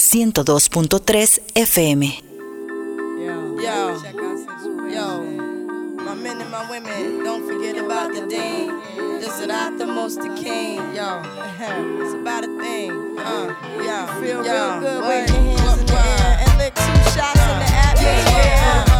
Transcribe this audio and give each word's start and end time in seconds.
102.3 0.00 1.38
FM. 1.54 2.02
Yo, 3.20 4.00
yo, 4.88 5.22
my 5.94 6.14
men 6.14 6.40
and 6.40 6.50
my 6.50 6.68
women, 6.70 7.22
don't 7.22 7.46
forget 7.46 7.76
about 7.76 8.14
the 8.14 8.26
dean. 8.26 8.80
This 9.20 9.38
is 9.38 9.46
not 9.46 9.76
the 9.76 9.84
most 9.84 10.16
the 10.22 10.34
king. 10.42 10.78
Yo, 10.96 11.20
it's 12.00 12.14
about 12.14 12.44
a 12.44 12.58
thing. 12.58 12.90
Uh, 13.18 13.54
yo, 13.76 14.06
feel 14.22 14.40
real 14.40 14.80
good. 14.80 15.02
Wave 15.06 15.28
your 15.28 15.58
hands 15.58 15.80
in 15.80 15.86
the 15.86 15.92
air 15.92 16.38
and 16.48 16.58
lick 16.58 16.74
two 16.74 16.82
shots 17.12 17.38
in 17.38 17.58
the 17.58 17.68
atmosphere. 17.70 18.99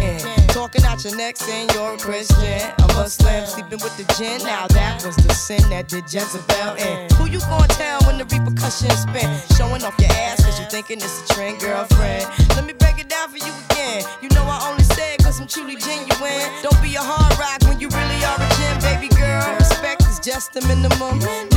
can. 0.00 0.46
Talking 0.48 0.84
out 0.84 1.04
your 1.04 1.16
neck 1.16 1.36
saying 1.36 1.68
you're 1.74 1.94
a 1.94 1.98
Christian, 1.98 2.60
I'm 2.78 2.90
a 2.90 2.94
Muslim, 2.94 3.46
sleeping 3.46 3.80
with 3.84 3.96
the 3.96 4.04
gin. 4.14 4.42
Now 4.42 4.66
that 4.68 5.04
was 5.04 5.16
the 5.16 5.32
sin 5.32 5.62
that 5.70 5.88
did 5.88 6.04
Jezebel 6.12 6.74
in. 6.76 7.08
Who 7.14 7.26
you 7.26 7.40
gonna 7.40 7.68
tell 7.68 8.00
when 8.02 8.18
the 8.18 8.24
repercussions 8.24 9.02
spin? 9.06 9.28
Showing 9.56 9.82
off 9.84 9.94
your 9.98 10.12
ass 10.12 10.44
cause 10.44 10.58
you 10.58 10.66
thinking 10.66 10.98
it's 10.98 11.22
a 11.22 11.34
trend, 11.34 11.60
girlfriend. 11.60 12.26
Let 12.56 12.64
me 12.66 12.72
break 12.72 12.98
it 12.98 13.08
down 13.08 13.28
for 13.28 13.38
you 13.38 13.52
again. 13.70 14.04
You 14.22 14.28
know 14.30 14.44
I 14.44 14.68
only 14.70 14.84
say 14.84 15.14
it 15.14 15.22
cause 15.22 15.40
I'm 15.40 15.46
truly 15.46 15.76
genuine. 15.76 16.48
Don't 16.62 16.80
be 16.82 16.94
a 16.96 17.02
hard 17.02 17.32
rock 17.38 17.60
when 17.68 17.78
you 17.80 17.88
really 17.88 18.20
are 18.24 18.38
a 18.40 18.48
gem, 18.58 18.76
baby 18.80 19.08
girl. 19.14 19.56
Respect 19.58 20.02
is 20.08 20.18
just 20.20 20.52
the 20.52 20.60
minimum. 20.66 21.49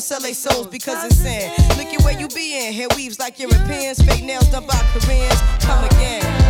Sell 0.00 0.20
their 0.20 0.34
souls 0.34 0.66
because 0.68 1.04
it's 1.04 1.16
sin. 1.16 1.50
Look 1.76 1.86
at 1.86 2.02
where 2.04 2.18
you 2.18 2.28
be 2.28 2.66
in. 2.66 2.72
Hair 2.72 2.88
weaves 2.96 3.18
like 3.18 3.38
Europeans. 3.38 4.00
Fake 4.02 4.24
nails 4.24 4.48
done 4.50 4.66
by 4.66 4.80
Koreans. 4.92 5.40
Come 5.60 5.84
again. 5.84 6.47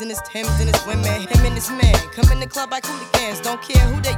And 0.00 0.10
his 0.10 0.20
Timbs 0.22 0.60
and 0.60 0.74
his 0.74 0.86
women. 0.86 1.26
Him 1.26 1.46
and 1.46 1.54
his 1.54 1.70
man 1.70 1.94
come 2.12 2.30
in 2.30 2.40
the 2.40 2.46
club 2.46 2.70
like 2.70 2.84
hooligans. 2.86 3.40
Don't 3.40 3.60
care 3.62 3.82
who 3.86 4.00
they 4.00 4.14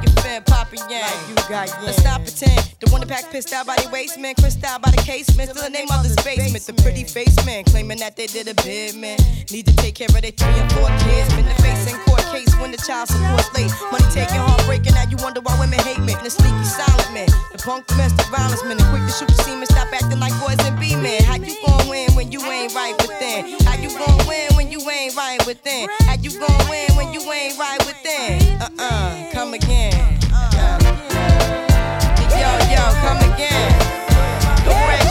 Papa 0.71 0.87
Yang. 0.89 1.29
you 1.29 1.35
got 1.49 1.67
Let's 1.83 1.97
stop 1.99 2.21
pretend. 2.23 2.63
The 2.79 2.87
one 2.91 3.01
that 3.01 3.09
pack 3.09 3.29
pissed 3.29 3.51
out 3.53 3.67
by 3.67 3.75
the 3.75 3.89
waist 3.91 4.17
man, 4.17 4.35
crissed 4.35 4.63
out 4.63 4.81
by 4.81 4.91
the 4.91 5.03
casement. 5.03 5.51
Still 5.51 5.63
the 5.63 5.69
name 5.69 5.91
of 5.91 6.03
this 6.03 6.15
basement. 6.23 6.63
The 6.63 6.73
pretty 6.81 7.03
face 7.03 7.35
man 7.45 7.63
claiming 7.65 7.99
that 7.99 8.15
they 8.15 8.27
did 8.27 8.47
a 8.47 8.55
bid 8.63 8.95
man. 8.95 9.19
Need 9.51 9.67
to 9.67 9.75
take 9.75 9.95
care 9.95 10.07
of 10.07 10.21
their 10.21 10.31
three 10.31 10.55
and 10.55 10.71
four 10.71 10.87
kids. 11.03 11.27
Been 11.35 11.45
the 11.45 11.57
face 11.59 11.91
in 11.91 11.99
court 12.07 12.23
case 12.31 12.55
when 12.59 12.71
the 12.71 12.79
child 12.79 13.09
support 13.09 13.43
late. 13.53 13.71
Money 13.91 14.07
taking, 14.15 14.39
heartbreaking. 14.39 14.95
Now 14.95 15.07
you 15.11 15.17
wonder 15.19 15.41
why 15.41 15.59
women 15.59 15.79
hate 15.83 15.99
me. 15.99 16.15
The 16.23 16.31
sneaky 16.31 16.63
silent 16.63 17.11
man, 17.11 17.27
the 17.51 17.59
punk 17.59 17.87
domestic 17.87 18.27
violence 18.31 18.63
man, 18.63 18.77
the 18.77 18.87
quick 18.95 19.03
to 19.03 19.11
shoot 19.11 19.27
the 19.27 19.43
semen. 19.43 19.67
Stop 19.67 19.91
acting 19.91 20.19
like 20.23 20.33
boys 20.39 20.59
and 20.63 20.79
be 20.79 20.95
men. 20.95 21.19
How 21.27 21.35
you 21.35 21.51
gon' 21.67 21.89
win 21.91 22.15
when 22.15 22.31
you 22.31 22.39
ain't 22.47 22.71
right 22.75 22.95
within? 22.95 23.59
How 23.67 23.75
you 23.75 23.91
gon' 23.91 24.23
win 24.23 24.55
when 24.55 24.71
you 24.71 24.79
ain't 24.87 25.15
right 25.19 25.41
within? 25.45 25.91
How 26.07 26.15
you 26.15 26.31
gon' 26.31 26.63
win 26.71 26.95
when 26.95 27.11
you 27.11 27.21
ain't 27.27 27.59
right 27.59 27.81
within? 27.83 28.39
Uh 28.63 28.69
uh, 28.79 29.31
come 29.35 29.53
again. 29.53 30.20
Uh. 32.71 32.77
Yo, 32.77 32.77
yo, 32.77 33.01
come 33.01 33.33
again. 33.33 33.71
The 34.63 34.71
red 34.71 35.10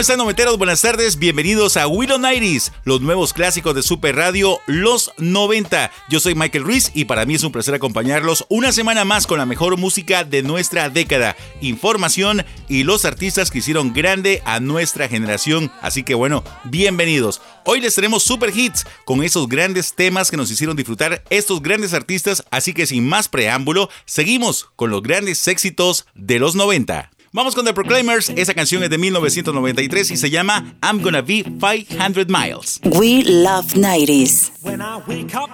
¿cómo 0.00 0.02
están, 0.02 0.16
noventeros? 0.16 0.56
Buenas 0.56 0.80
tardes, 0.80 1.18
bienvenidos 1.18 1.76
a 1.76 1.86
Willow 1.86 2.18
Nighties, 2.18 2.72
los 2.84 3.02
nuevos 3.02 3.34
clásicos 3.34 3.74
de 3.74 3.82
Super 3.82 4.16
Radio, 4.16 4.58
los 4.66 5.12
90. 5.18 5.90
Yo 6.08 6.20
soy 6.20 6.34
Michael 6.34 6.64
Ruiz 6.64 6.90
y 6.94 7.04
para 7.04 7.26
mí 7.26 7.34
es 7.34 7.42
un 7.42 7.52
placer 7.52 7.74
acompañarlos 7.74 8.46
una 8.48 8.72
semana 8.72 9.04
más 9.04 9.26
con 9.26 9.36
la 9.36 9.44
mejor 9.44 9.76
música 9.76 10.24
de 10.24 10.42
nuestra 10.42 10.88
década, 10.88 11.36
información 11.60 12.46
y 12.66 12.84
los 12.84 13.04
artistas 13.04 13.50
que 13.50 13.58
hicieron 13.58 13.92
grande 13.92 14.40
a 14.46 14.58
nuestra 14.58 15.06
generación. 15.06 15.70
Así 15.82 16.02
que 16.02 16.14
bueno, 16.14 16.44
bienvenidos. 16.64 17.42
Hoy 17.66 17.82
les 17.82 17.94
tenemos 17.94 18.22
super 18.22 18.56
hits 18.56 18.86
con 19.04 19.22
esos 19.22 19.50
grandes 19.50 19.92
temas 19.92 20.30
que 20.30 20.38
nos 20.38 20.50
hicieron 20.50 20.76
disfrutar 20.76 21.22
estos 21.28 21.60
grandes 21.60 21.92
artistas, 21.92 22.42
así 22.50 22.72
que 22.72 22.86
sin 22.86 23.06
más 23.06 23.28
preámbulo, 23.28 23.90
seguimos 24.06 24.70
con 24.76 24.88
los 24.88 25.02
grandes 25.02 25.46
éxitos 25.46 26.06
de 26.14 26.38
los 26.38 26.54
90. 26.54 27.10
Vamos 27.32 27.54
con 27.54 27.64
The 27.64 27.72
Proclaimers, 27.72 28.30
esa 28.30 28.54
canción 28.54 28.82
es 28.82 28.90
de 28.90 28.98
1993 28.98 30.10
y 30.10 30.16
se 30.16 30.30
llama 30.30 30.74
I'm 30.82 31.00
Gonna 31.00 31.22
Be 31.22 31.44
500 31.44 32.26
Miles. 32.26 32.80
We 32.82 33.22
Love 33.22 33.74
90s. 33.74 34.50
When 34.62 34.80
I 34.80 35.00
wake 35.06 35.36
up, 35.36 35.48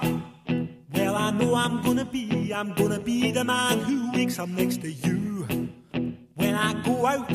well, 0.91 1.15
I 1.15 1.31
know 1.33 1.55
I'm 1.55 1.83
gonna 1.83 2.03
be, 2.03 2.51
I'm 2.51 2.73
gonna 2.73 2.97
be 2.97 3.31
the 3.31 3.43
man 3.43 3.79
who 3.81 4.11
wakes 4.11 4.39
up 4.39 4.49
next 4.49 4.81
to 4.81 4.91
you. 4.91 5.45
When 6.33 6.55
I 6.55 6.73
go 6.83 7.05
out, 7.05 7.29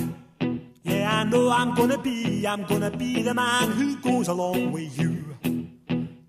yeah, 0.83 1.21
I 1.21 1.23
know 1.23 1.49
I'm 1.49 1.77
gonna 1.77 1.99
be, 1.99 2.45
I'm 2.45 2.65
gonna 2.65 2.91
be 2.91 3.23
the 3.23 3.35
man 3.35 3.71
who 3.71 3.95
goes 3.99 4.27
along 4.27 4.73
with 4.73 4.99
you. 4.99 5.37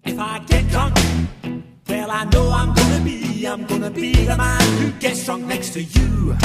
If 0.04 0.20
I 0.20 0.38
get 0.46 0.70
drunk, 0.70 0.96
well, 1.90 2.12
I 2.12 2.26
know 2.26 2.52
I'm 2.52 2.76
gonna 2.76 3.04
be, 3.04 3.48
I'm 3.48 3.66
gonna 3.66 3.90
be 3.90 4.14
the 4.14 4.38
man 4.38 4.62
who 4.78 4.92
gets 5.00 5.26
drunk 5.26 5.46
next 5.46 5.74
to 5.74 5.82
you. 5.82 6.38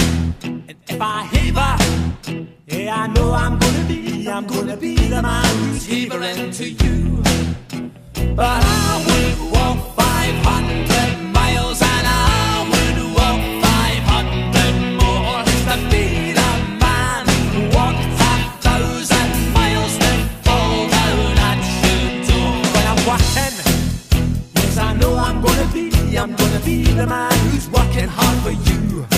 If 0.90 1.02
I 1.02 1.26
heave 1.26 1.54
heaver, 1.54 2.48
yeah, 2.66 3.02
I 3.02 3.06
know 3.08 3.32
I'm 3.32 3.58
gonna 3.58 3.84
be, 3.86 4.26
I'm 4.26 4.46
gonna 4.46 4.76
be 4.76 4.96
the 4.96 5.20
man 5.20 5.44
who's 5.58 5.86
heavering 5.86 6.50
to 6.50 6.70
you. 6.70 7.22
But 8.34 8.62
I 8.64 9.04
would 9.06 9.52
walk 9.52 9.96
500 9.96 11.32
miles 11.34 11.82
and 11.82 12.06
I 12.06 12.64
would 12.72 12.98
walk 13.18 13.40
500 13.68 14.96
more 14.96 15.44
to 15.68 15.76
be 15.92 16.32
the 16.32 16.50
man 16.80 17.26
who 17.52 17.60
walked 17.76 18.00
a 18.00 18.40
thousand 18.64 19.52
miles 19.52 19.94
to 19.98 20.10
fall 20.44 20.88
down 20.88 21.36
at 21.50 21.60
your 21.84 22.04
door. 22.28 22.62
But 22.72 22.84
I'm 22.92 23.00
walking, 23.06 23.54
yes, 24.54 24.78
I 24.78 24.94
know 24.94 25.16
I'm 25.16 25.42
gonna 25.42 25.70
be, 25.70 26.16
I'm 26.16 26.34
gonna 26.34 26.60
be 26.64 26.84
the 26.84 27.06
man 27.06 27.32
who's 27.50 27.68
working 27.68 28.08
hard 28.08 28.38
for 28.42 28.52
you. 28.70 29.17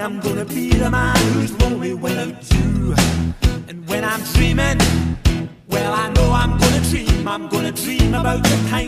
I'm 0.00 0.20
gonna 0.20 0.44
be 0.44 0.70
the 0.70 0.88
man 0.90 1.16
who's 1.32 1.52
lonely 1.60 1.92
without 1.92 2.52
you. 2.54 2.94
And 3.68 3.86
when 3.88 4.04
I'm 4.04 4.22
dreaming, 4.34 4.78
well 5.66 5.92
I 5.92 6.08
know 6.12 6.30
I'm 6.30 6.56
gonna 6.56 6.80
dream, 6.88 7.26
I'm 7.26 7.48
gonna 7.48 7.72
dream 7.72 8.14
about 8.14 8.44
the 8.44 8.68
time 8.70 8.87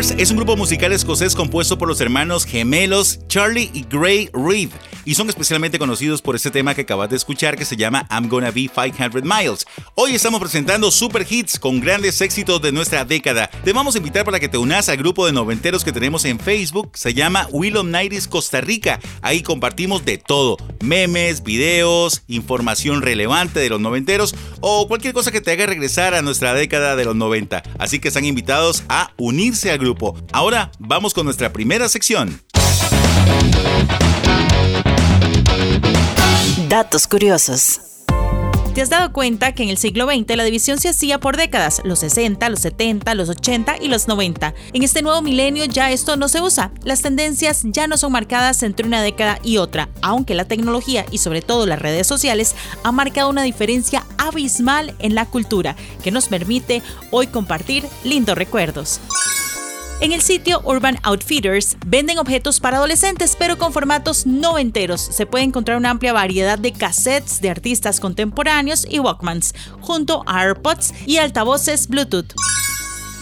Es 0.00 0.30
un 0.30 0.38
grupo 0.38 0.56
musical 0.56 0.92
escocés 0.92 1.36
compuesto 1.36 1.76
por 1.76 1.86
los 1.86 2.00
hermanos 2.00 2.46
gemelos 2.46 3.20
Charlie 3.28 3.70
y 3.74 3.84
Gray 3.84 4.30
Reed 4.32 4.70
y 5.04 5.14
son 5.14 5.28
especialmente 5.28 5.78
conocidos 5.78 6.22
por 6.22 6.36
este 6.36 6.50
tema 6.50 6.74
que 6.74 6.82
acabas 6.82 7.10
de 7.10 7.16
escuchar 7.16 7.56
que 7.56 7.64
se 7.64 7.76
llama 7.76 8.06
I'm 8.10 8.28
Gonna 8.28 8.50
Be 8.50 8.68
500 8.68 9.22
Miles. 9.22 9.66
Hoy 9.94 10.14
estamos 10.14 10.40
presentando 10.40 10.90
super 10.90 11.26
hits 11.28 11.58
con 11.58 11.80
grandes 11.80 12.20
éxitos 12.20 12.60
de 12.62 12.72
nuestra 12.72 13.04
década. 13.04 13.48
Te 13.64 13.72
vamos 13.72 13.94
a 13.94 13.98
invitar 13.98 14.24
para 14.24 14.40
que 14.40 14.48
te 14.48 14.58
unas 14.58 14.88
al 14.88 14.96
grupo 14.96 15.26
de 15.26 15.32
noventeros 15.32 15.84
que 15.84 15.92
tenemos 15.92 16.24
en 16.24 16.38
Facebook, 16.38 16.92
se 16.94 17.14
llama 17.14 17.48
Willow 17.50 17.84
Nighties 17.84 18.28
Costa 18.28 18.60
Rica. 18.60 19.00
Ahí 19.22 19.42
compartimos 19.42 20.04
de 20.04 20.18
todo, 20.18 20.56
memes, 20.82 21.42
videos, 21.42 22.22
información 22.28 23.02
relevante 23.02 23.60
de 23.60 23.68
los 23.68 23.80
noventeros 23.80 24.34
o 24.60 24.88
cualquier 24.88 25.14
cosa 25.14 25.32
que 25.32 25.40
te 25.40 25.52
haga 25.52 25.66
regresar 25.66 26.14
a 26.14 26.22
nuestra 26.22 26.54
década 26.54 26.96
de 26.96 27.04
los 27.04 27.16
90. 27.16 27.62
Así 27.78 27.98
que 27.98 28.08
están 28.08 28.24
invitados 28.24 28.84
a 28.88 29.12
unirse 29.16 29.70
al 29.70 29.78
grupo. 29.78 30.16
Ahora 30.32 30.70
vamos 30.78 31.14
con 31.14 31.24
nuestra 31.24 31.52
primera 31.52 31.88
sección. 31.88 32.40
Datos 36.68 37.06
curiosos. 37.06 37.80
¿Te 38.74 38.82
has 38.82 38.88
dado 38.88 39.12
cuenta 39.12 39.52
que 39.52 39.64
en 39.64 39.68
el 39.68 39.78
siglo 39.78 40.06
XX 40.06 40.36
la 40.36 40.44
división 40.44 40.78
se 40.78 40.88
hacía 40.88 41.18
por 41.18 41.36
décadas? 41.36 41.82
Los 41.84 41.98
60, 41.98 42.48
los 42.48 42.60
70, 42.60 43.14
los 43.16 43.28
80 43.28 43.76
y 43.80 43.88
los 43.88 44.06
90. 44.06 44.54
En 44.72 44.82
este 44.84 45.02
nuevo 45.02 45.20
milenio 45.22 45.64
ya 45.64 45.90
esto 45.90 46.16
no 46.16 46.28
se 46.28 46.40
usa. 46.40 46.70
Las 46.84 47.02
tendencias 47.02 47.62
ya 47.64 47.88
no 47.88 47.96
son 47.96 48.12
marcadas 48.12 48.62
entre 48.62 48.86
una 48.86 49.02
década 49.02 49.40
y 49.42 49.56
otra, 49.56 49.88
aunque 50.02 50.34
la 50.36 50.44
tecnología 50.44 51.04
y 51.10 51.18
sobre 51.18 51.42
todo 51.42 51.66
las 51.66 51.80
redes 51.80 52.06
sociales 52.06 52.54
han 52.84 52.94
marcado 52.94 53.28
una 53.28 53.42
diferencia 53.42 54.06
abismal 54.18 54.94
en 55.00 55.16
la 55.16 55.26
cultura 55.26 55.74
que 56.04 56.12
nos 56.12 56.28
permite 56.28 56.80
hoy 57.10 57.26
compartir 57.26 57.84
lindos 58.04 58.38
recuerdos. 58.38 59.00
En 60.00 60.12
el 60.12 60.22
sitio 60.22 60.62
Urban 60.64 60.98
Outfitters 61.02 61.76
venden 61.84 62.18
objetos 62.18 62.58
para 62.58 62.78
adolescentes, 62.78 63.36
pero 63.38 63.58
con 63.58 63.70
formatos 63.70 64.24
noventeros. 64.24 65.02
Se 65.02 65.26
puede 65.26 65.44
encontrar 65.44 65.76
una 65.76 65.90
amplia 65.90 66.14
variedad 66.14 66.58
de 66.58 66.72
cassettes 66.72 67.42
de 67.42 67.50
artistas 67.50 68.00
contemporáneos 68.00 68.86
y 68.88 68.98
Walkmans, 68.98 69.54
junto 69.80 70.22
a 70.26 70.40
AirPods 70.40 70.94
y 71.04 71.18
altavoces 71.18 71.86
Bluetooth. 71.86 72.32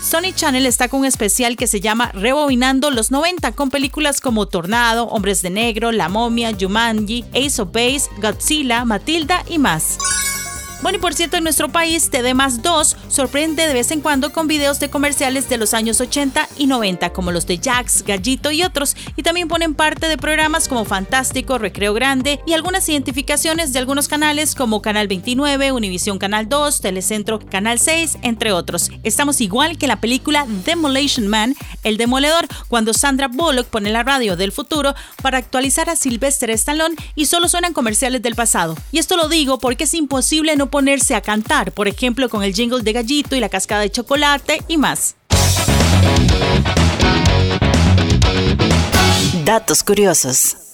Sony 0.01 0.33
Channel 0.33 0.67
está 0.67 0.89
con 0.89 1.01
un 1.01 1.07
especial 1.07 1.57
que 1.57 1.67
se 1.67 1.81
llama 1.81 2.13
Rebobinando 2.13 2.93
los 2.93 3.11
90 3.11 3.53
con 3.53 3.71
películas 3.71 4.21
como 4.21 4.47
Tornado, 4.47 5.09
Hombres 5.09 5.43
de 5.43 5.51
Negro, 5.51 5.91
La 5.91 6.09
Momia, 6.09 6.57
Jumanji, 6.59 7.25
Ace 7.35 7.61
of 7.61 7.73
Base, 7.73 8.09
Godzilla, 8.23 8.85
Matilda 8.85 9.45
y 9.49 9.59
más. 9.59 9.99
Bueno, 10.81 10.99
y 10.99 11.01
por 11.01 11.13
cierto, 11.13 11.37
en 11.37 11.43
nuestro 11.43 11.69
país, 11.69 12.09
TD 12.09 12.35
más 12.35 12.63
2 12.63 12.97
sorprende 13.09 13.67
de 13.67 13.75
vez 13.75 13.91
en 13.91 14.01
cuando 14.01 14.33
con 14.33 14.47
videos 14.47 14.79
de 14.79 14.89
comerciales 14.89 15.49
de 15.49 15.59
los 15.59 15.75
años 15.75 16.01
80 16.01 16.49
y 16.57 16.67
90, 16.69 17.13
como 17.13 17.33
los 17.33 17.49
de 17.49 17.59
Jax, 17.59 18.05
Gallito 18.05 18.53
y 18.53 18.63
otros, 18.63 18.97
y 19.17 19.25
también 19.25 19.49
ponen 19.49 19.75
parte 19.75 20.07
de 20.07 20.17
programas 20.17 20.69
como 20.69 20.85
Fantástico, 20.85 21.59
Recreo 21.59 21.95
Grande 21.95 22.39
y 22.47 22.53
algunas 22.53 22.89
identificaciones 22.89 23.73
de 23.73 23.81
algunos 23.81 24.07
canales 24.07 24.55
como 24.55 24.81
Canal 24.81 25.09
29, 25.09 25.73
Univisión 25.73 26.21
Canal 26.21 26.49
2, 26.49 26.81
Telecentro 26.81 27.41
Canal 27.41 27.81
6, 27.81 28.19
entre 28.23 28.53
otros. 28.53 28.93
Estamos 29.03 29.41
igual 29.41 29.79
que 29.79 29.89
la 29.89 30.01
película 30.01 30.47
Demolition 30.65 31.27
Man, 31.27 31.57
El 31.83 31.97
Demoledor, 31.97 32.47
cuando 32.69 32.95
Sandra 32.95 33.27
Bullock 33.27 33.67
pone 33.67 33.91
la 33.91 34.05
radio 34.05 34.37
del 34.37 34.53
futuro 34.53 34.95
para 35.23 35.39
actualizar 35.39 35.91
a 35.91 35.97
Sylvester 35.97 36.51
Stallone 36.51 36.95
y 37.17 37.27
solo 37.27 37.49
suenan 37.49 37.73
comerciales 37.73 38.23
del 38.23 38.37
pasado. 38.37 38.77
Y 38.93 38.99
esto 38.99 39.17
lo 39.17 39.29
digo 39.29 39.59
porque 39.59 39.85
es 39.85 39.95
imposible 39.95 40.55
no 40.55 40.68
ponerse 40.71 41.15
a 41.15 41.21
cantar, 41.21 41.73
por 41.73 41.89
ejemplo 41.89 42.29
con 42.29 42.43
el 42.43 42.55
jingle 42.55 42.83
de 42.83 42.93
gallito 42.93 43.37
y 43.37 43.41
la 43.41 43.49
cascada 43.49 43.83
de 43.83 43.91
chocolate 43.91 44.63
y 44.69 44.77
más. 44.77 45.17
Datos 49.45 49.83
curiosos. 49.83 50.68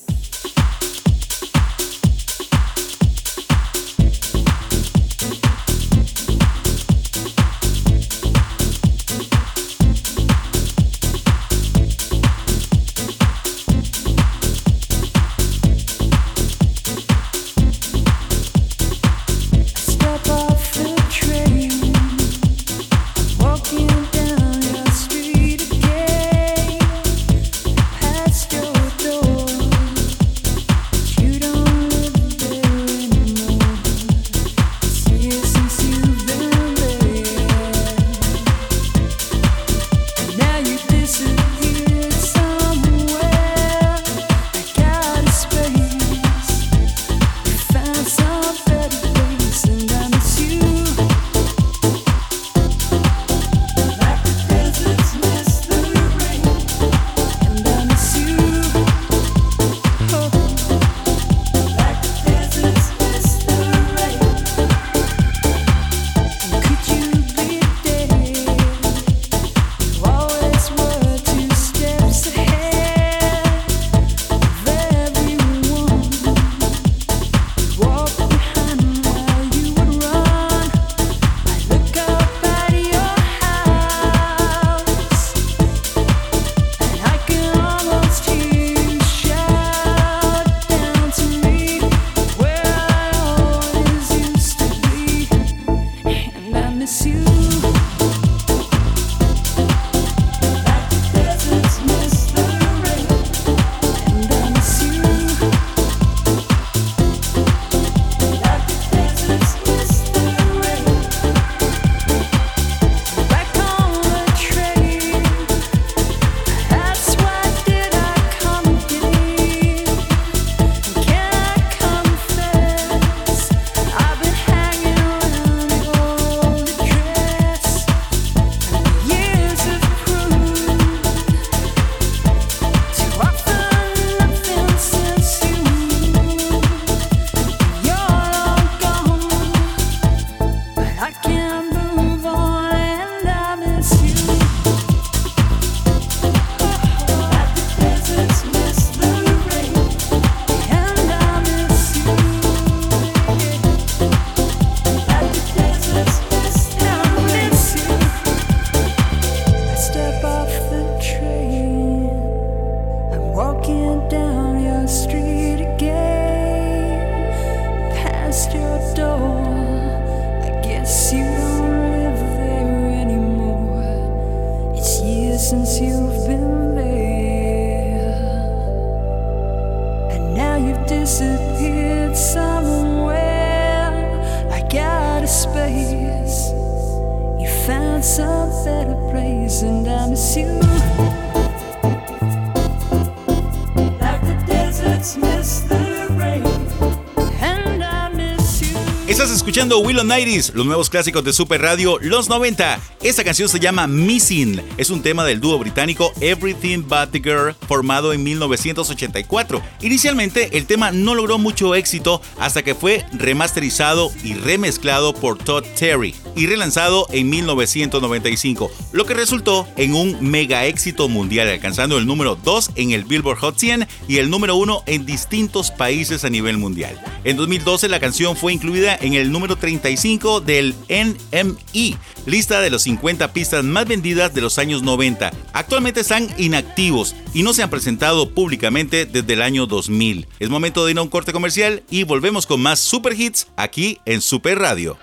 Willow 199.95 200.09
Nighties, 200.09 200.53
los 200.57 200.67
nuevos 200.67 200.91
clásicos 200.91 201.23
de 201.23 201.33
Super 201.33 201.63
Radio, 201.63 201.99
los 202.01 202.29
90. 202.29 202.81
Esta 203.05 203.23
canción 203.23 203.51
se 203.51 203.61
llama 203.61 203.87
Missing. 203.87 204.63
Es 204.79 204.89
un 204.89 205.03
tema 205.03 205.27
del 205.27 205.39
dúo 205.39 205.59
británico 205.59 206.15
Everything 206.23 206.85
But 206.85 207.11
the 207.11 207.21
Girl, 207.21 207.55
formado 207.69 208.15
en 208.15 208.23
1984. 208.23 209.61
Inicialmente, 209.83 210.57
el 210.57 210.65
tema 210.65 210.91
no 210.91 211.15
logró 211.15 211.37
mucho 211.37 211.75
éxito 211.75 212.23
hasta 212.39 212.63
que 212.63 212.75
fue 212.75 213.05
remasterizado 213.13 214.11
y 214.23 214.33
remezclado 214.33 215.13
por 215.13 215.37
Todd 215.37 215.65
Terry 215.79 216.15
y 216.35 216.47
relanzado 216.47 217.07
en 217.13 217.29
1995, 217.29 218.71
lo 218.93 219.05
que 219.05 219.13
resultó 219.13 219.69
en 219.77 219.95
un 219.95 220.31
mega 220.31 220.65
éxito 220.65 221.11
mundial, 221.11 221.51
alcanzando 221.51 221.99
el 221.99 222.07
número 222.07 222.37
2 222.37 222.71
en 222.77 222.93
el 222.93 223.05
Billboard 223.05 223.39
Hot 223.41 223.59
100 223.59 223.87
y 224.09 224.17
el 224.17 224.31
número 224.31 224.57
1 224.57 224.85
en 224.87 225.05
distintos 225.05 225.71
países 225.71 226.25
a 226.25 226.31
nivel 226.31 226.57
mundial. 226.57 226.99
En 227.25 227.37
2012 227.37 227.91
la 227.91 228.01
canción 228.01 228.35
fue 228.35 228.55
incluida 228.55 228.97
en 228.97 229.13
el 229.13 229.31
número 229.31 229.57
35 229.57 230.41
del 230.41 230.75
NME, 230.89 231.99
lista 232.25 232.63
de 232.63 232.71
los 232.71 232.83
50 232.83 232.94
pistas 233.33 233.65
más 233.65 233.87
vendidas 233.87 234.35
de 234.35 234.41
los 234.41 234.59
años 234.59 234.83
90. 234.83 235.31
Actualmente 235.53 236.01
están 236.01 236.29
inactivos 236.39 237.15
y 237.33 237.43
no 237.43 237.53
se 237.53 237.63
han 237.63 237.71
presentado 237.71 238.31
públicamente 238.31 239.07
desde 239.07 239.33
el 239.33 239.43
año 239.43 239.67
2000. 239.67 240.27
Es 240.39 240.49
momento 240.49 240.85
de 240.85 240.93
ir 240.93 240.99
a 240.99 241.03
un 241.03 241.09
corte 241.09 241.33
comercial 241.33 241.83
y 241.91 242.05
volvemos 242.05 242.47
con 242.47 242.61
más 242.61 242.81
super 242.81 243.19
hits 243.19 243.49
aquí 243.57 243.99
en 244.05 244.21
Super 244.21 244.59
Radio. 244.59 244.99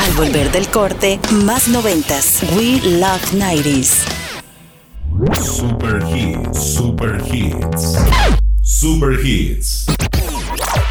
Al 0.00 0.12
volver 0.12 0.50
del 0.52 0.66
corte, 0.68 1.20
más 1.44 1.68
noventas. 1.68 2.42
We 2.56 2.80
Love 2.98 3.32
90s. 3.32 4.04
Super 5.40 6.02
hits, 6.14 6.74
super 6.74 7.22
hits. 7.32 7.96
Super 8.62 9.18
hits. 9.24 9.86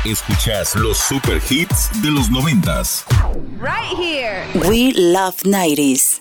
Escuchas 0.06 0.76
los 0.76 0.98
super 0.98 1.42
hits 1.50 1.90
de 2.02 2.12
los 2.12 2.30
noventas. 2.30 3.06
We 4.56 4.94
Love 4.96 5.44
90s. 5.44 6.20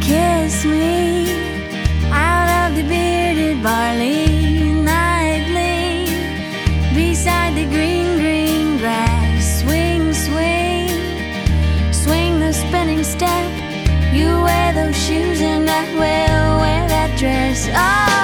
Kiss 0.00 0.64
me 0.64 1.05
barley 3.66 4.70
nightly 4.70 6.06
beside 6.94 7.52
the 7.56 7.66
green, 7.74 8.16
green 8.22 8.78
grass. 8.78 9.60
Swing, 9.60 10.14
swing, 10.14 10.88
swing 11.92 12.38
the 12.38 12.52
spinning 12.52 13.02
step. 13.02 13.50
You 14.14 14.28
wear 14.46 14.72
those 14.72 14.96
shoes 15.04 15.40
and 15.40 15.68
I 15.68 15.82
will 16.02 16.52
wear 16.62 16.82
that 16.94 17.10
dress. 17.18 17.66
Oh, 17.74 18.15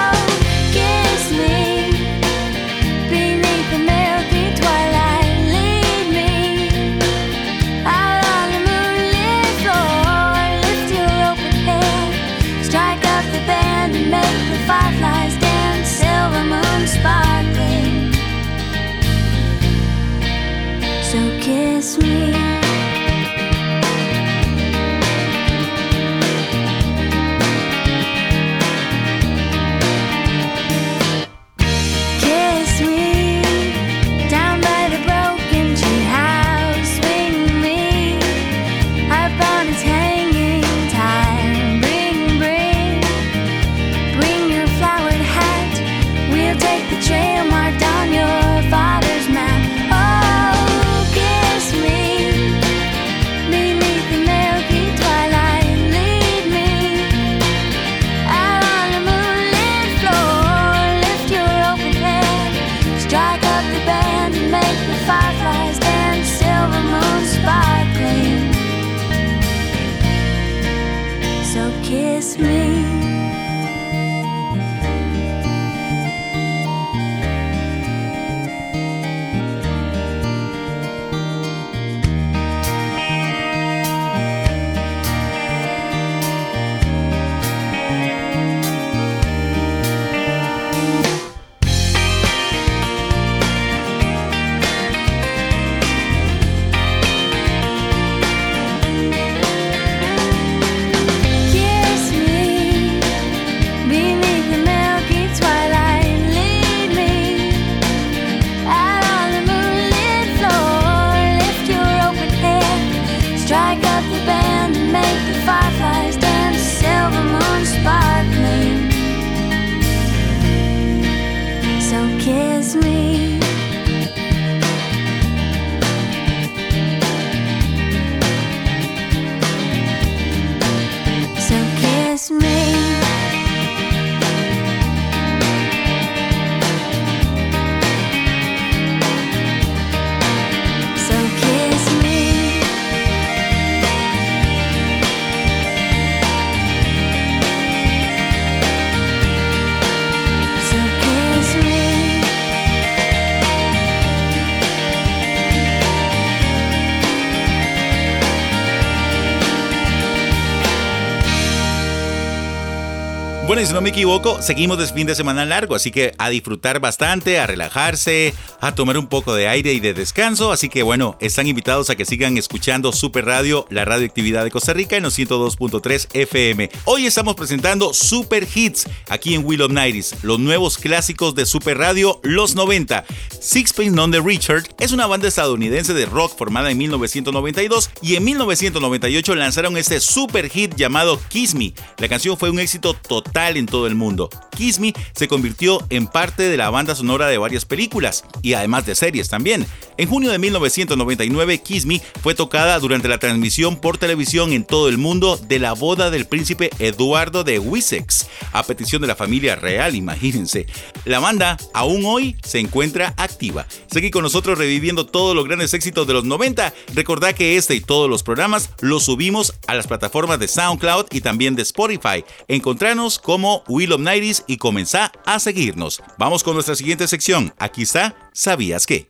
no 163.72 163.80
me 163.80 163.88
equivoco, 163.88 164.42
seguimos 164.42 164.76
de 164.76 164.86
fin 164.86 165.06
de 165.06 165.14
semana 165.14 165.46
largo, 165.46 165.74
así 165.74 165.90
que 165.90 166.12
a 166.18 166.28
disfrutar 166.28 166.78
bastante, 166.78 167.38
a 167.38 167.46
relajarse, 167.46 168.34
a 168.62 168.76
tomar 168.76 168.96
un 168.96 169.08
poco 169.08 169.34
de 169.34 169.48
aire 169.48 169.72
y 169.72 169.80
de 169.80 169.92
descanso. 169.92 170.52
Así 170.52 170.68
que 170.68 170.84
bueno, 170.84 171.16
están 171.20 171.48
invitados 171.48 171.90
a 171.90 171.96
que 171.96 172.04
sigan 172.04 172.38
escuchando 172.38 172.92
Super 172.92 173.24
Radio, 173.24 173.66
la 173.70 173.84
radioactividad 173.84 174.44
de 174.44 174.52
Costa 174.52 174.72
Rica 174.72 174.96
en 174.96 175.02
los 175.02 175.18
102.3 175.18 176.06
FM. 176.12 176.70
Hoy 176.84 177.06
estamos 177.06 177.34
presentando 177.34 177.92
Super 177.92 178.46
Hits 178.54 178.86
aquí 179.08 179.34
en 179.34 179.44
Will 179.44 179.62
of 179.62 179.72
Nighties, 179.72 180.14
los 180.22 180.38
nuevos 180.38 180.78
clásicos 180.78 181.34
de 181.34 181.44
Super 181.44 181.76
Radio, 181.76 182.20
los 182.22 182.54
90. 182.54 183.04
Sixpence 183.40 183.96
None 183.96 184.16
the 184.16 184.24
Richard 184.24 184.62
es 184.78 184.92
una 184.92 185.08
banda 185.08 185.26
estadounidense 185.26 185.92
de 185.92 186.06
rock 186.06 186.38
formada 186.38 186.70
en 186.70 186.78
1992 186.78 187.90
y 188.00 188.14
en 188.14 188.22
1998 188.22 189.34
lanzaron 189.34 189.76
este 189.76 189.98
super 189.98 190.48
hit 190.48 190.76
llamado 190.76 191.20
Kiss 191.30 191.56
Me. 191.56 191.74
La 191.98 192.08
canción 192.08 192.38
fue 192.38 192.50
un 192.50 192.60
éxito 192.60 192.94
total 192.94 193.56
en 193.56 193.66
todo 193.66 193.88
el 193.88 193.96
mundo. 193.96 194.30
Kiss 194.56 194.78
Me 194.78 194.94
se 195.16 195.26
convirtió 195.26 195.84
en 195.90 196.06
parte 196.06 196.44
de 196.44 196.56
la 196.56 196.70
banda 196.70 196.94
sonora 196.94 197.26
de 197.26 197.38
varias 197.38 197.64
películas 197.64 198.24
y 198.40 198.51
además 198.54 198.86
de 198.86 198.94
series 198.94 199.28
también. 199.28 199.66
En 199.98 200.08
junio 200.08 200.30
de 200.30 200.38
1999, 200.38 201.58
Kiss 201.58 201.86
Me 201.86 202.00
fue 202.22 202.34
tocada 202.34 202.78
durante 202.78 203.08
la 203.08 203.18
transmisión 203.18 203.76
por 203.76 203.98
televisión 203.98 204.52
en 204.52 204.64
todo 204.64 204.88
el 204.88 204.98
mundo 204.98 205.36
de 205.36 205.58
la 205.58 205.74
boda 205.74 206.10
del 206.10 206.26
príncipe 206.26 206.70
Eduardo 206.78 207.44
de 207.44 207.58
Wessex, 207.58 208.26
a 208.52 208.62
petición 208.62 209.02
de 209.02 209.08
la 209.08 209.16
familia 209.16 209.56
real, 209.56 209.94
imagínense. 209.94 210.66
La 211.04 211.20
banda 211.20 211.56
aún 211.74 212.04
hoy 212.04 212.36
se 212.42 212.58
encuentra 212.58 213.14
activa. 213.16 213.66
Seguí 213.90 214.10
con 214.10 214.22
nosotros 214.22 214.58
reviviendo 214.58 215.06
todos 215.06 215.36
los 215.36 215.44
grandes 215.44 215.74
éxitos 215.74 216.06
de 216.06 216.14
los 216.14 216.24
90. 216.24 216.72
Recordá 216.94 217.34
que 217.34 217.56
este 217.56 217.74
y 217.74 217.80
todos 217.80 218.08
los 218.08 218.22
programas 218.22 218.70
los 218.80 219.04
subimos 219.04 219.54
a 219.66 219.74
las 219.74 219.86
plataformas 219.86 220.38
de 220.38 220.48
SoundCloud 220.48 221.06
y 221.10 221.20
también 221.20 221.54
de 221.54 221.62
Spotify. 221.62 222.24
Encontranos 222.48 223.18
como 223.18 223.62
Will 223.68 223.92
of 223.92 224.00
Nighties 224.00 224.44
y 224.46 224.56
comenzá 224.56 225.12
a 225.26 225.38
seguirnos. 225.38 226.02
Vamos 226.18 226.42
con 226.42 226.54
nuestra 226.54 226.74
siguiente 226.74 227.08
sección. 227.08 227.52
Aquí 227.58 227.82
está, 227.82 228.30
¿sabías 228.32 228.86
qué? 228.86 229.08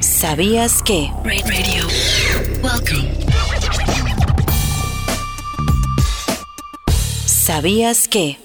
¿Sabías 0.00 0.82
que? 0.82 1.10
Radio. 1.24 1.86
Welcome. 2.62 3.12
¿Sabías 7.26 8.08
que? 8.08 8.38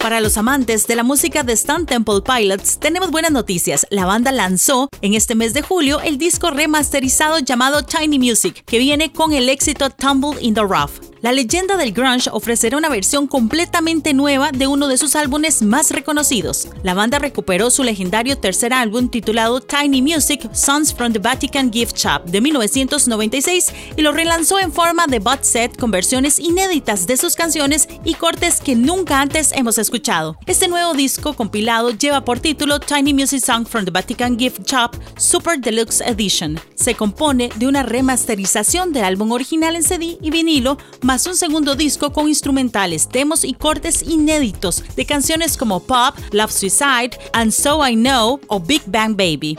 Para 0.00 0.20
los 0.20 0.36
amantes 0.36 0.88
de 0.88 0.96
la 0.96 1.04
música 1.04 1.44
de 1.44 1.52
Stone 1.52 1.84
Temple 1.84 2.22
Pilots, 2.24 2.78
tenemos 2.78 3.12
buenas 3.12 3.30
noticias. 3.30 3.86
La 3.90 4.04
banda 4.04 4.32
lanzó 4.32 4.88
en 5.00 5.14
este 5.14 5.36
mes 5.36 5.54
de 5.54 5.62
julio 5.62 6.00
el 6.00 6.18
disco 6.18 6.50
remasterizado 6.50 7.38
llamado 7.38 7.82
Tiny 7.84 8.18
Music, 8.18 8.64
que 8.66 8.78
viene 8.78 9.12
con 9.12 9.32
el 9.32 9.48
éxito 9.48 9.90
Tumble 9.90 10.40
in 10.40 10.54
the 10.54 10.62
Rough. 10.62 11.11
La 11.22 11.30
leyenda 11.30 11.76
del 11.76 11.92
grunge 11.92 12.28
ofrecerá 12.32 12.76
una 12.76 12.88
versión 12.88 13.28
completamente 13.28 14.12
nueva 14.12 14.50
de 14.50 14.66
uno 14.66 14.88
de 14.88 14.98
sus 14.98 15.14
álbumes 15.14 15.62
más 15.62 15.92
reconocidos. 15.92 16.66
La 16.82 16.94
banda 16.94 17.20
recuperó 17.20 17.70
su 17.70 17.84
legendario 17.84 18.38
tercer 18.38 18.72
álbum 18.72 19.08
titulado 19.08 19.60
Tiny 19.60 20.02
Music 20.02 20.52
Songs 20.52 20.92
from 20.92 21.12
the 21.12 21.20
Vatican 21.20 21.72
Gift 21.72 21.96
Shop 21.96 22.24
de 22.24 22.40
1996 22.40 23.72
y 23.96 24.02
lo 24.02 24.10
relanzó 24.10 24.58
en 24.58 24.72
forma 24.72 25.06
de 25.06 25.20
bot 25.20 25.44
set 25.44 25.78
con 25.78 25.92
versiones 25.92 26.40
inéditas 26.40 27.06
de 27.06 27.16
sus 27.16 27.36
canciones 27.36 27.86
y 28.04 28.14
cortes 28.14 28.60
que 28.60 28.74
nunca 28.74 29.20
antes 29.20 29.52
hemos 29.52 29.78
escuchado. 29.78 30.36
Este 30.46 30.66
nuevo 30.66 30.92
disco 30.92 31.34
compilado 31.34 31.90
lleva 31.90 32.24
por 32.24 32.40
título 32.40 32.80
Tiny 32.80 33.14
Music 33.14 33.44
Song 33.44 33.64
from 33.64 33.84
the 33.84 33.92
Vatican 33.92 34.36
Gift 34.36 34.68
Shop 34.68 34.96
Super 35.16 35.60
Deluxe 35.60 36.00
Edition. 36.00 36.58
Se 36.74 36.96
compone 36.96 37.48
de 37.54 37.68
una 37.68 37.84
remasterización 37.84 38.92
del 38.92 39.04
álbum 39.04 39.30
original 39.30 39.76
en 39.76 39.84
CD 39.84 40.18
y 40.20 40.30
vinilo, 40.30 40.78
un 41.12 41.36
segundo 41.36 41.74
disco 41.74 42.10
con 42.10 42.26
instrumentales, 42.26 43.06
demos 43.06 43.44
y 43.44 43.52
cortes 43.52 44.02
inéditos 44.02 44.82
de 44.96 45.04
canciones 45.04 45.58
como 45.58 45.80
Pop, 45.80 46.16
Love 46.30 46.50
Suicide, 46.50 47.10
And 47.34 47.52
So 47.52 47.86
I 47.86 47.94
Know 47.94 48.40
o 48.46 48.58
Big 48.58 48.82
Bang 48.86 49.14
Baby. 49.14 49.58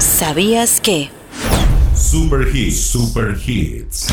¿Sabías 0.00 0.80
que? 0.80 1.10
Super 1.94 2.44
Hits, 2.52 2.80
Super 2.80 3.38
Hits. 3.46 4.08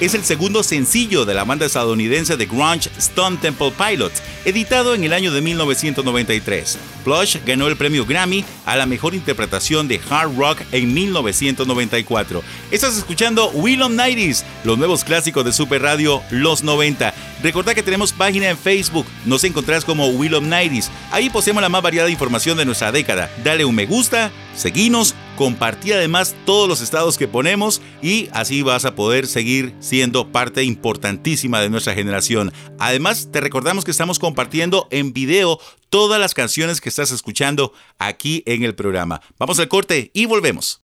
Es 0.00 0.14
el 0.14 0.24
segundo 0.24 0.62
sencillo 0.62 1.26
de 1.26 1.34
la 1.34 1.44
banda 1.44 1.66
estadounidense 1.66 2.38
de 2.38 2.46
grunge 2.46 2.88
Stone 2.96 3.36
Temple 3.42 3.72
Pilots, 3.76 4.22
editado 4.46 4.94
en 4.94 5.04
el 5.04 5.12
año 5.12 5.32
de 5.32 5.42
1993. 5.42 6.78
Plush 7.04 7.36
ganó 7.44 7.68
el 7.68 7.76
premio 7.76 8.06
Grammy 8.06 8.42
a 8.64 8.76
la 8.76 8.86
mejor 8.86 9.14
interpretación 9.14 9.86
de 9.86 10.00
hard 10.08 10.34
rock 10.38 10.62
en 10.72 10.94
1994. 10.94 12.42
Estás 12.70 12.96
escuchando 12.96 13.50
Will 13.50 13.82
of 13.82 13.90
Nighties, 13.90 14.46
los 14.64 14.78
nuevos 14.78 15.04
clásicos 15.04 15.44
de 15.44 15.52
Super 15.52 15.82
Radio 15.82 16.22
Los 16.30 16.62
90. 16.62 17.12
Recordá 17.42 17.74
que 17.74 17.82
tenemos 17.82 18.12
página 18.12 18.48
en 18.48 18.56
Facebook, 18.56 19.06
nos 19.26 19.44
encontrás 19.44 19.84
como 19.84 20.08
Will 20.08 20.34
of 20.34 20.44
Nighties. 20.44 20.90
Ahí 21.10 21.28
poseemos 21.28 21.62
la 21.62 21.68
más 21.68 21.82
variada 21.82 22.08
información 22.08 22.56
de 22.56 22.64
nuestra 22.64 22.92
década. 22.92 23.30
Dale 23.44 23.66
un 23.66 23.74
me 23.74 23.84
gusta, 23.84 24.32
seguinos 24.56 25.14
compartí 25.40 25.90
además 25.92 26.36
todos 26.44 26.68
los 26.68 26.82
estados 26.82 27.16
que 27.16 27.26
ponemos 27.26 27.80
y 28.02 28.28
así 28.34 28.60
vas 28.60 28.84
a 28.84 28.94
poder 28.94 29.26
seguir 29.26 29.74
siendo 29.80 30.30
parte 30.30 30.64
importantísima 30.64 31.62
de 31.62 31.70
nuestra 31.70 31.94
generación. 31.94 32.52
Además, 32.78 33.30
te 33.32 33.40
recordamos 33.40 33.86
que 33.86 33.90
estamos 33.90 34.18
compartiendo 34.18 34.86
en 34.90 35.14
video 35.14 35.58
todas 35.88 36.20
las 36.20 36.34
canciones 36.34 36.82
que 36.82 36.90
estás 36.90 37.10
escuchando 37.10 37.72
aquí 37.98 38.42
en 38.44 38.64
el 38.64 38.74
programa. 38.74 39.22
Vamos 39.38 39.58
al 39.60 39.68
corte 39.68 40.10
y 40.12 40.26
volvemos. 40.26 40.82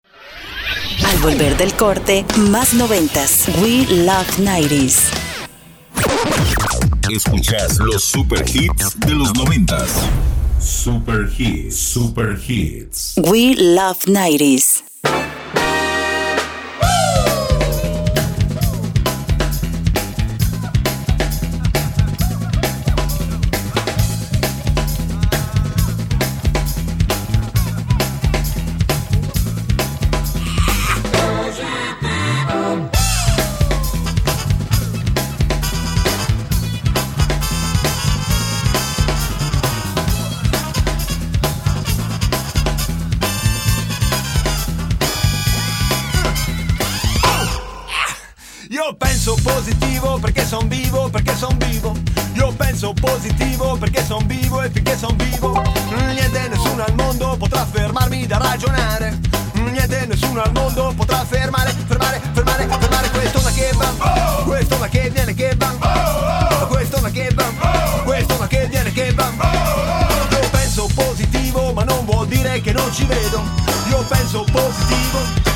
Al 1.05 1.19
volver 1.19 1.59
del 1.59 1.75
corte, 1.75 2.25
más 2.39 2.73
noventas. 2.73 3.51
We 3.61 3.85
Love 4.07 4.39
90s. 4.39 5.11
Escuchas 7.11 7.77
los 7.77 8.03
super 8.03 8.43
hits 8.49 8.99
de 9.01 9.13
los 9.13 9.35
noventas. 9.35 10.09
Super 10.67 11.23
hits, 11.23 11.77
super 11.77 12.35
hits. 12.35 13.17
We 13.31 13.55
Love 13.55 14.01
90s. 14.07 14.83
Io 48.71 48.97
penso 48.97 49.37
positivo 49.45 50.19
perché 50.19 50.45
son 50.45 50.67
vivo, 50.67 51.09
perché 51.09 51.37
son 51.37 51.57
vivo. 51.59 51.95
Io 52.35 52.53
penso 52.53 52.93
positivo 52.95 53.77
perché 53.77 54.05
son 54.05 54.27
vivo 54.27 54.61
e 54.61 54.71
finché 54.71 54.97
son 54.99 55.17
vivo. 55.17 55.63
Niente, 56.13 56.49
nessuno 56.49 56.83
al 56.85 56.95
mondo 56.95 57.37
potrà 57.37 57.65
fermarmi 57.65 58.27
da 58.27 58.39
ragionare. 58.39 59.21
Niente, 59.55 60.07
nessuno 60.07 60.43
al 60.43 60.51
mondo 60.53 60.93
potrà 60.97 61.25
fermare, 61.25 61.73
fermare, 61.87 62.21
fermare, 62.33 62.67
fermare 62.67 63.11
questo 63.11 63.41
ma 63.41 63.51
che 63.53 63.71
va. 63.75 64.43
Questo 64.45 64.77
ma 64.79 64.89
che 64.89 65.11
viene 65.11 65.35
che 65.35 65.55
va. 65.57 66.67
Questo 66.67 67.01
ma 67.01 67.11
che 67.11 67.31
va. 67.35 67.45
Questo 68.03 68.37
ma 68.37 68.47
che 68.49 68.67
viene 68.67 68.93
che 68.93 69.13
va. 69.13 69.31
Io 70.31 70.49
penso 70.51 70.89
positivo 70.93 71.73
ma 71.73 71.85
non 71.85 72.05
vuol 72.05 72.27
dire 72.27 72.61
che 72.61 72.73
non 72.73 72.93
ci 72.93 73.05
vedo. 73.05 73.43
Io 73.91 74.05
penso 74.09 74.45
positivo 74.51 75.56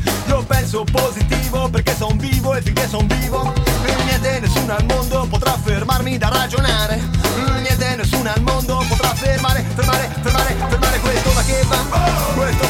Penso 0.71 0.85
positivo 0.89 1.67
perché 1.67 1.93
son 1.93 2.15
vivo 2.15 2.55
e 2.55 2.61
finché 2.61 2.87
son 2.87 3.05
vivo. 3.05 3.51
Niente, 4.05 4.39
nessuno 4.39 4.73
al 4.73 4.85
mondo 4.85 5.27
potrà 5.29 5.57
fermarmi 5.61 6.17
da 6.17 6.29
ragionare. 6.29 6.97
Niente, 7.61 7.95
nessuno 7.97 8.31
al 8.33 8.41
mondo 8.41 8.81
potrà 8.87 9.13
fermare, 9.13 9.65
fermare, 9.75 10.09
fermare, 10.21 10.55
fermare 10.69 10.99
questo 10.99 11.31
ma 11.33 11.43
che 11.43 11.61
va. 11.67 11.75
Questo 12.35 12.67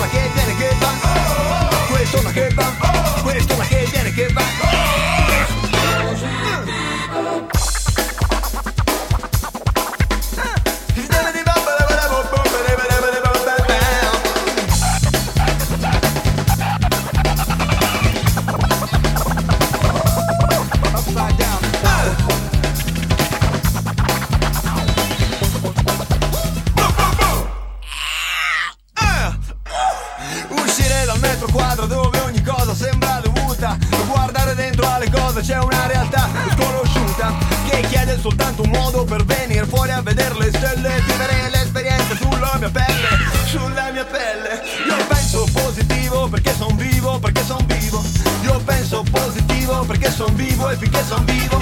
cose 35.42 35.54
c'è 35.54 35.58
una 35.58 35.88
realtà 35.88 36.30
sconosciuta 36.52 37.34
Che 37.68 37.82
chiede 37.90 38.20
soltanto 38.20 38.62
un 38.64 38.70
modo 38.70 39.04
per 39.04 39.24
venire 39.26 39.66
fuori 39.66 39.92
a 39.92 40.02
vedere 40.02 40.36
le 40.38 40.50
stelle 40.50 41.02
Vivere 41.06 41.50
l'esperienza 41.50 42.16
sulla 42.16 42.56
mia 42.58 42.70
pelle, 42.70 43.08
sulla 43.46 43.92
mia 43.92 44.06
pelle. 44.06 44.62
Io 44.88 45.06
penso 45.08 45.48
positivo 45.52 46.28
perché 46.28 46.54
son 46.54 46.76
vivo, 46.76 47.18
perché 47.20 47.44
son 47.46 47.66
vivo. 47.66 48.04
Io 48.42 48.60
penso 48.66 49.04
positivo 49.10 49.84
perché 49.86 50.12
son 50.12 50.36
vivo 50.36 50.70
e 50.70 50.76
finché 50.76 51.04
son 51.06 51.24
vivo 51.26 51.58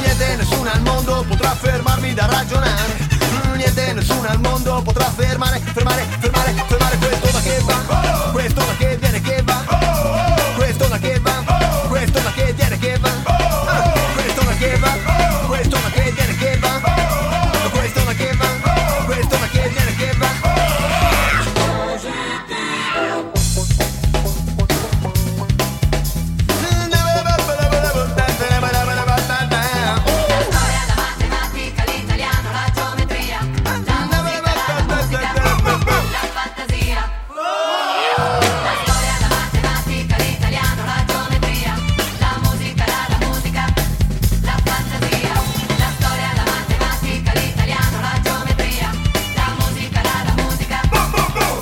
Niente, 0.00 0.36
nessuno 0.36 0.70
al 0.70 0.80
mondo 0.82 1.24
potrà 1.28 1.54
fermarmi 1.54 2.14
da 2.14 2.26
ragionare. 2.26 3.08
Niente, 3.56 3.92
nessuno 3.92 4.28
al 4.28 4.40
mondo 4.40 4.80
potrà 4.82 5.10
fermare, 5.10 5.60
fermare, 5.72 6.06
fermare, 6.18 6.54
fermare 6.66 6.96
questo 6.96 7.30
ma 7.32 7.40
che 7.40 7.60
va. 7.64 8.30
Questo 8.32 8.60
ma 8.64 8.76
che 8.76 8.89
viene 8.89 8.89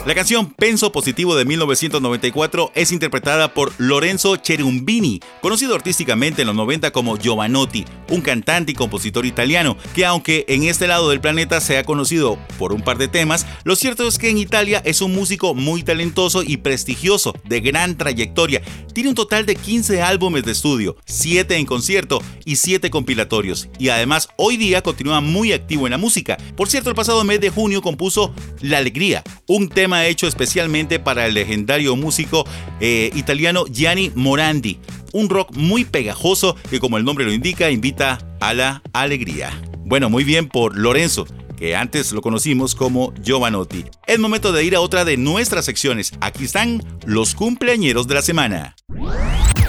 La 0.09 0.15
canción 0.15 0.55
Penso 0.55 0.91
Positivo 0.91 1.37
de 1.37 1.45
1994 1.45 2.73
es 2.75 2.93
interpretada 2.93 3.53
por 3.53 3.75
Lorenzo 3.77 4.37
Cherumbini, 4.37 5.21
conocido 5.43 5.75
artísticamente 5.75 6.41
en 6.41 6.47
los 6.47 6.57
90 6.57 6.93
como 6.93 7.19
Giovanotti, 7.19 7.85
un 8.09 8.23
cantante 8.23 8.73
y 8.73 8.75
compositor 8.75 9.27
italiano, 9.27 9.77
que 9.95 10.07
aunque 10.07 10.47
en 10.49 10.63
este 10.63 10.87
lado 10.87 11.11
del 11.11 11.21
planeta 11.21 11.61
se 11.61 11.77
ha 11.77 11.85
conocido 11.85 12.39
por 12.59 12.73
un 12.73 12.81
par 12.81 12.97
de 12.97 13.09
temas, 13.09 13.45
lo 13.65 13.77
cierto 13.77 14.09
es 14.09 14.17
que 14.17 14.31
en 14.31 14.39
Italia 14.39 14.81
es 14.87 15.03
un 15.03 15.13
músico 15.13 15.55
muy 15.55 15.83
talentoso 15.83 16.43
y 16.43 16.57
prestigioso, 16.57 17.35
de 17.45 17.61
gran 17.61 17.99
trayectoria. 17.99 18.63
Tiene 18.95 19.11
un 19.11 19.15
total 19.15 19.45
de 19.45 19.57
15 19.57 20.01
álbumes 20.01 20.43
de 20.43 20.53
estudio, 20.53 20.97
7 21.05 21.55
en 21.55 21.67
concierto 21.67 22.23
y 22.47 22.57
7 22.57 22.89
compilatorios, 22.89 23.69
y 23.79 23.91
además 23.91 24.31
hoy 24.37 24.57
día 24.57 24.81
continúa 24.81 25.21
muy 25.21 25.53
activo 25.53 25.87
en 25.87 25.91
la 25.91 25.99
música. 25.99 26.39
Por 26.57 26.71
cierto, 26.71 26.89
el 26.89 26.97
pasado 26.97 27.25
mes 27.25 27.43
de 27.43 27.51
junio 27.51 27.83
compuso 27.83 28.33
La 28.63 28.79
Alegría, 28.79 29.23
un 29.47 29.69
tema 29.69 29.98
hecho 30.07 30.27
especialmente 30.27 30.99
para 30.99 31.27
el 31.27 31.35
legendario 31.35 31.97
músico 31.97 32.47
eh, 32.81 33.11
italiano 33.15 33.65
Gianni 33.67 34.13
Morandi. 34.15 34.79
Un 35.13 35.29
rock 35.29 35.55
muy 35.57 35.85
pegajoso 35.85 36.57
que 36.71 36.81
como 36.81 36.99
el 36.99 37.05
nombre 37.05 37.25
lo 37.25 37.33
indica 37.33 37.71
invita 37.71 38.19
a 38.41 38.55
la 38.55 38.83
alegría. 38.93 39.51
Bueno, 39.85 40.11
muy 40.11 40.23
bien 40.25 40.49
por 40.49 40.77
Lorenzo, 40.77 41.27
que 41.57 41.75
antes 41.75 42.13
lo 42.13 42.21
conocimos 42.21 42.75
como 42.75 43.15
Giovanotti. 43.25 43.85
Es 44.07 44.19
momento 44.19 44.53
de 44.53 44.65
ir 44.65 44.77
a 44.77 44.81
otra 44.81 45.05
de 45.05 45.17
nuestras 45.17 45.65
secciones. 45.65 46.13
Aquí 46.21 46.45
están 46.45 46.83
los 47.07 47.35
cumpleañeros 47.35 48.07
de 48.07 48.15
la 48.15 48.23
semana. 48.23 48.77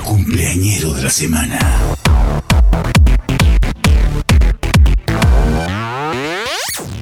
Cumpleañero 0.03 0.93
de 0.93 1.03
la 1.03 1.09
semana. 1.09 1.59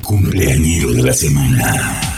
Cumpleañero 0.03 0.93
de 0.93 1.03
la 1.03 1.13
semana. 1.13 2.16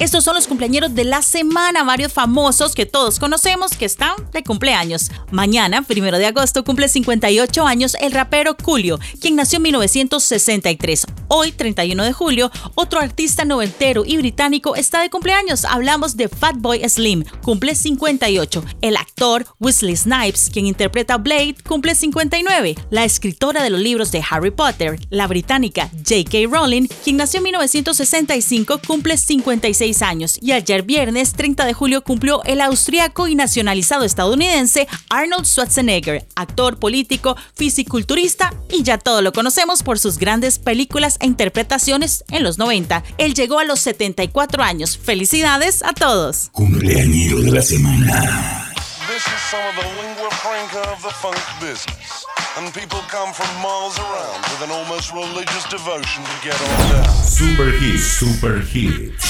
Estos 0.00 0.24
son 0.24 0.34
los 0.34 0.46
cumpleañeros 0.46 0.94
de 0.94 1.04
la 1.04 1.20
semana, 1.20 1.84
varios 1.84 2.10
famosos 2.10 2.74
que 2.74 2.86
todos 2.86 3.18
conocemos 3.18 3.72
que 3.76 3.84
están 3.84 4.14
de 4.32 4.42
cumpleaños. 4.42 5.10
Mañana, 5.30 5.82
primero 5.82 6.16
de 6.16 6.24
agosto, 6.24 6.64
cumple 6.64 6.88
58 6.88 7.66
años 7.66 7.94
el 8.00 8.12
rapero 8.12 8.56
Julio, 8.64 8.98
quien 9.20 9.36
nació 9.36 9.58
en 9.58 9.64
1963. 9.64 11.06
Hoy, 11.28 11.52
31 11.52 12.02
de 12.02 12.14
julio, 12.14 12.50
otro 12.76 12.98
artista 12.98 13.44
noventero 13.44 14.02
y 14.06 14.16
británico 14.16 14.74
está 14.74 15.02
de 15.02 15.10
cumpleaños. 15.10 15.66
Hablamos 15.66 16.16
de 16.16 16.28
Fatboy 16.28 16.80
Slim, 16.88 17.24
cumple 17.42 17.74
58. 17.74 18.64
El 18.80 18.96
actor 18.96 19.44
Wesley 19.60 19.96
Snipes, 19.96 20.48
quien 20.50 20.64
interpreta 20.64 21.14
a 21.14 21.18
Blade, 21.18 21.56
cumple 21.68 21.94
59. 21.94 22.74
La 22.88 23.04
escritora 23.04 23.62
de 23.62 23.68
los 23.68 23.80
libros 23.80 24.10
de 24.12 24.24
Harry 24.30 24.50
Potter, 24.50 24.98
la 25.10 25.26
británica 25.26 25.90
J.K. 26.08 26.48
Rowling, 26.50 26.86
quien 27.04 27.18
nació 27.18 27.38
en 27.40 27.44
1965, 27.44 28.80
cumple 28.86 29.18
56 29.18 29.89
años 30.02 30.38
y 30.40 30.52
ayer 30.52 30.82
viernes 30.82 31.32
30 31.32 31.66
de 31.66 31.72
julio 31.72 32.02
cumplió 32.02 32.42
el 32.44 32.60
austriaco 32.60 33.28
y 33.28 33.34
nacionalizado 33.34 34.04
estadounidense 34.04 34.88
Arnold 35.10 35.44
Schwarzenegger, 35.44 36.24
actor 36.36 36.78
político, 36.78 37.36
fisiculturista 37.54 38.54
y 38.70 38.82
ya 38.82 38.98
todo 38.98 39.20
lo 39.22 39.32
conocemos 39.32 39.82
por 39.82 39.98
sus 39.98 40.18
grandes 40.18 40.58
películas 40.58 41.16
e 41.20 41.26
interpretaciones 41.26 42.24
en 42.30 42.42
los 42.42 42.58
90. 42.58 43.02
Él 43.18 43.34
llegó 43.34 43.58
a 43.58 43.64
los 43.64 43.80
74 43.80 44.62
años. 44.62 44.96
Felicidades 44.96 45.82
a 45.82 45.92
todos. 45.92 46.50
Cumpleañero 46.52 47.40
de 47.40 47.50
la 47.50 47.62
semana. 47.62 48.66
This 49.06 49.26
is 49.26 49.40
some 49.50 49.60
of 49.68 49.74
the 49.76 49.88
lingua 50.00 50.30
franca 50.30 50.80
of 50.92 51.02
the 51.02 51.10
funk 51.10 51.36
business. 51.60 52.24
And 52.56 52.72
people 52.72 53.00
come 53.08 53.32
from 53.32 53.48
miles 53.62 53.98
around 53.98 54.40
with 54.50 54.62
an 54.62 54.70
almost 54.70 55.12
religious 55.12 55.64
devotion 55.68 56.24
to 56.24 56.36
get 56.42 56.54
on 56.60 56.92
down. 56.92 57.14
Super 57.24 57.70
Hits, 57.70 58.04
Super 58.04 58.60
Hits. 58.60 59.29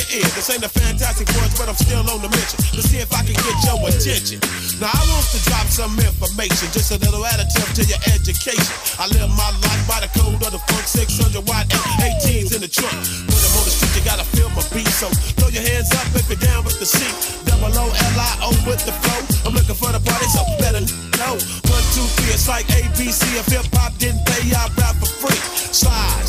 your 0.00 0.24
ear. 0.24 0.28
This 0.32 0.48
ain't 0.48 0.64
a 0.64 0.68
fantastic 0.68 1.28
voice, 1.36 1.52
but 1.58 1.68
I'm 1.68 1.76
still 1.76 2.00
on 2.00 2.20
the 2.24 2.30
mission 2.32 2.58
to 2.72 2.80
see 2.80 2.98
if 2.98 3.12
I 3.12 3.20
can 3.20 3.36
get 3.36 3.56
your 3.68 3.76
attention. 3.84 4.40
Now 4.80 4.92
I 4.92 5.02
want 5.12 5.28
to 5.36 5.40
drop 5.44 5.68
some 5.68 5.92
information, 6.00 6.72
just 6.72 6.92
a 6.92 6.98
little 7.04 7.20
additive 7.20 7.68
to 7.76 7.82
your 7.84 8.00
education. 8.08 8.72
I 8.96 9.08
live 9.12 9.28
my 9.36 9.50
life 9.60 9.82
by 9.84 10.00
the 10.00 10.10
code 10.16 10.40
of 10.40 10.52
the 10.52 10.60
funk 10.72 10.86
600 10.88 11.44
watt 11.44 11.68
F18s 11.68 12.56
in 12.56 12.60
the 12.64 12.70
trunk. 12.70 12.96
When 13.28 13.40
I'm 13.40 13.54
on 13.60 13.64
the 13.68 13.72
street, 13.72 13.92
you 14.00 14.04
gotta 14.08 14.24
feel 14.24 14.48
my 14.56 14.64
beat. 14.72 14.88
So 14.96 15.08
throw 15.36 15.52
your 15.52 15.64
hands 15.64 15.92
up 15.92 16.08
if 16.16 16.28
you're 16.32 16.40
down 16.40 16.64
with 16.64 16.80
the 16.80 16.88
seat. 16.88 17.12
Double 17.44 17.72
O 17.76 17.84
L 17.90 18.16
I 18.16 18.30
O 18.48 18.50
with 18.64 18.80
the 18.88 18.94
flow. 19.04 19.20
I'm 19.44 19.52
looking 19.52 19.76
for 19.76 19.92
the 19.92 20.00
party, 20.00 20.26
so 20.32 20.44
better 20.60 20.80
know. 21.20 21.36
One, 21.68 21.84
two, 21.92 22.06
three, 22.16 22.32
it's 22.32 22.48
like 22.48 22.64
ABC. 22.72 23.20
If 23.36 23.52
hip 23.52 23.68
hop 23.76 23.92
didn't 24.00 24.24
pay, 24.24 24.48
I 24.56 24.64
rap 24.80 24.96
for 24.96 25.10
free. 25.28 25.40
Slide, 25.72 26.24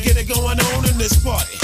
get 0.00 0.16
it 0.16 0.28
going 0.28 0.56
on 0.56 0.80
in 0.88 0.96
this 0.96 1.12
party. 1.20 1.58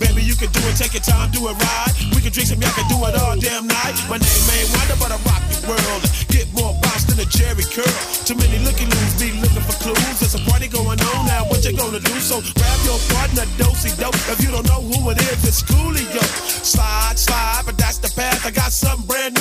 Baby, 0.00 0.24
you 0.24 0.34
can 0.36 0.48
do 0.52 0.60
it, 0.64 0.76
take 0.76 0.96
your 0.96 1.04
time, 1.04 1.30
do 1.30 1.48
it 1.48 1.56
right. 1.56 1.92
We 2.16 2.20
can 2.20 2.32
drink 2.32 2.48
some, 2.48 2.60
y'all 2.60 2.72
can 2.72 2.88
do 2.88 2.96
it 3.04 3.14
all 3.20 3.36
damn 3.36 3.68
night. 3.68 3.96
My 4.08 4.16
name 4.16 4.48
ain't 4.52 4.68
Wonder, 4.76 4.96
but 4.96 5.12
I 5.12 5.18
rock 5.28 5.44
the 5.48 5.60
world. 5.68 6.02
Get 6.32 6.48
more 6.56 6.72
bounce 6.80 7.04
than 7.04 7.20
a 7.20 7.28
Jerry 7.28 7.64
curl. 7.68 7.88
Too 8.24 8.36
many 8.36 8.60
looky 8.64 8.84
loos 8.88 9.12
be 9.20 9.32
looking 9.40 9.64
for 9.64 9.76
clues. 9.80 10.20
There's 10.20 10.36
a 10.36 10.42
party 10.48 10.68
going 10.68 11.00
on 11.00 11.20
now, 11.24 11.44
what 11.48 11.64
you 11.64 11.76
gonna 11.76 12.00
do? 12.00 12.16
So 12.20 12.40
grab 12.40 12.80
your 12.84 13.00
partner, 13.16 13.44
dosey 13.60 13.92
dope. 13.96 14.16
If 14.28 14.40
you 14.40 14.50
don't 14.52 14.68
know 14.68 14.80
who 14.80 15.12
it 15.12 15.20
is, 15.32 15.44
it's 15.44 15.62
Coolio. 15.62 16.24
Slide, 16.64 17.16
slide, 17.16 17.62
but 17.64 17.76
that's 17.76 17.98
the 17.98 18.08
path. 18.12 18.44
I 18.44 18.50
got 18.50 18.72
something 18.72 19.06
brand 19.06 19.36
new 19.36 19.39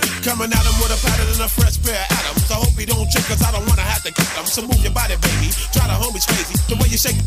Dre. 0.00 0.16
Coming 0.24 0.50
at 0.52 0.64
him 0.64 0.76
with 0.82 0.92
a 0.92 0.98
pattern 1.00 1.28
and 1.30 1.40
a 1.40 1.48
fresh 1.48 1.80
pair 1.80 1.96
of 1.96 2.16
atoms. 2.18 2.50
I 2.50 2.58
hope 2.60 2.74
he 2.76 2.86
don't 2.86 3.08
trip, 3.10 3.24
cause 3.26 3.42
I 3.42 3.52
don't 3.52 3.66
wanna 3.66 3.86
have 3.86 4.02
to 4.04 4.12
kick 4.12 4.28
him. 4.36 4.46
So 4.46 4.62
move 4.62 4.80
your 4.82 4.92
body, 4.92 5.16
baby. 5.22 5.48
Try 5.72 5.86
the 5.86 5.96
homies 5.96 6.26
crazy. 6.26 6.54
The 6.68 6.76
way 6.76 6.88
you 6.90 6.98
shake 6.98 7.18
it, 7.18 7.26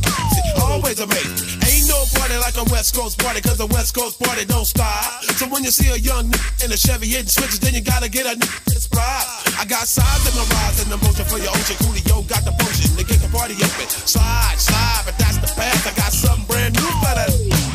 always 0.59 0.99
amazing. 0.99 1.61
Ain't 1.65 1.87
no 1.87 1.99
party 2.17 2.37
like 2.37 2.57
a 2.57 2.65
West 2.69 2.95
Coast 2.95 3.17
party, 3.19 3.41
cause 3.41 3.57
the 3.57 3.67
West 3.67 3.95
Coast 3.95 4.19
party 4.19 4.45
don't 4.45 4.65
stop. 4.65 5.23
So 5.39 5.47
when 5.47 5.63
you 5.63 5.71
see 5.71 5.89
a 5.89 5.97
young 5.97 6.31
in 6.63 6.71
a 6.71 6.77
Chevy 6.77 7.07
hitting 7.07 7.31
switches, 7.31 7.59
then 7.59 7.73
you 7.73 7.81
gotta 7.81 8.09
get 8.09 8.25
a 8.25 8.35
inspired. 8.69 9.27
I 9.57 9.65
got 9.65 9.87
sides 9.87 10.27
in 10.27 10.33
my 10.35 10.45
rise 10.59 10.83
and 10.83 10.91
the 10.91 10.97
motion 11.05 11.25
for 11.25 11.39
your 11.39 11.51
ocean. 11.51 11.77
Coolio 11.83 12.27
got 12.27 12.43
the 12.45 12.53
potion 12.59 12.95
to 12.97 13.03
get 13.03 13.19
the 13.19 13.29
party 13.29 13.55
open. 13.55 13.87
Slide, 13.89 14.55
slide, 14.57 15.03
but 15.05 15.17
that's 15.17 15.37
the 15.37 15.47
path. 15.55 15.87
I 15.87 15.93
got 15.95 16.11
something 16.11 16.45
brand 16.45 16.75
new 16.75 16.89
for. 17.01 17.68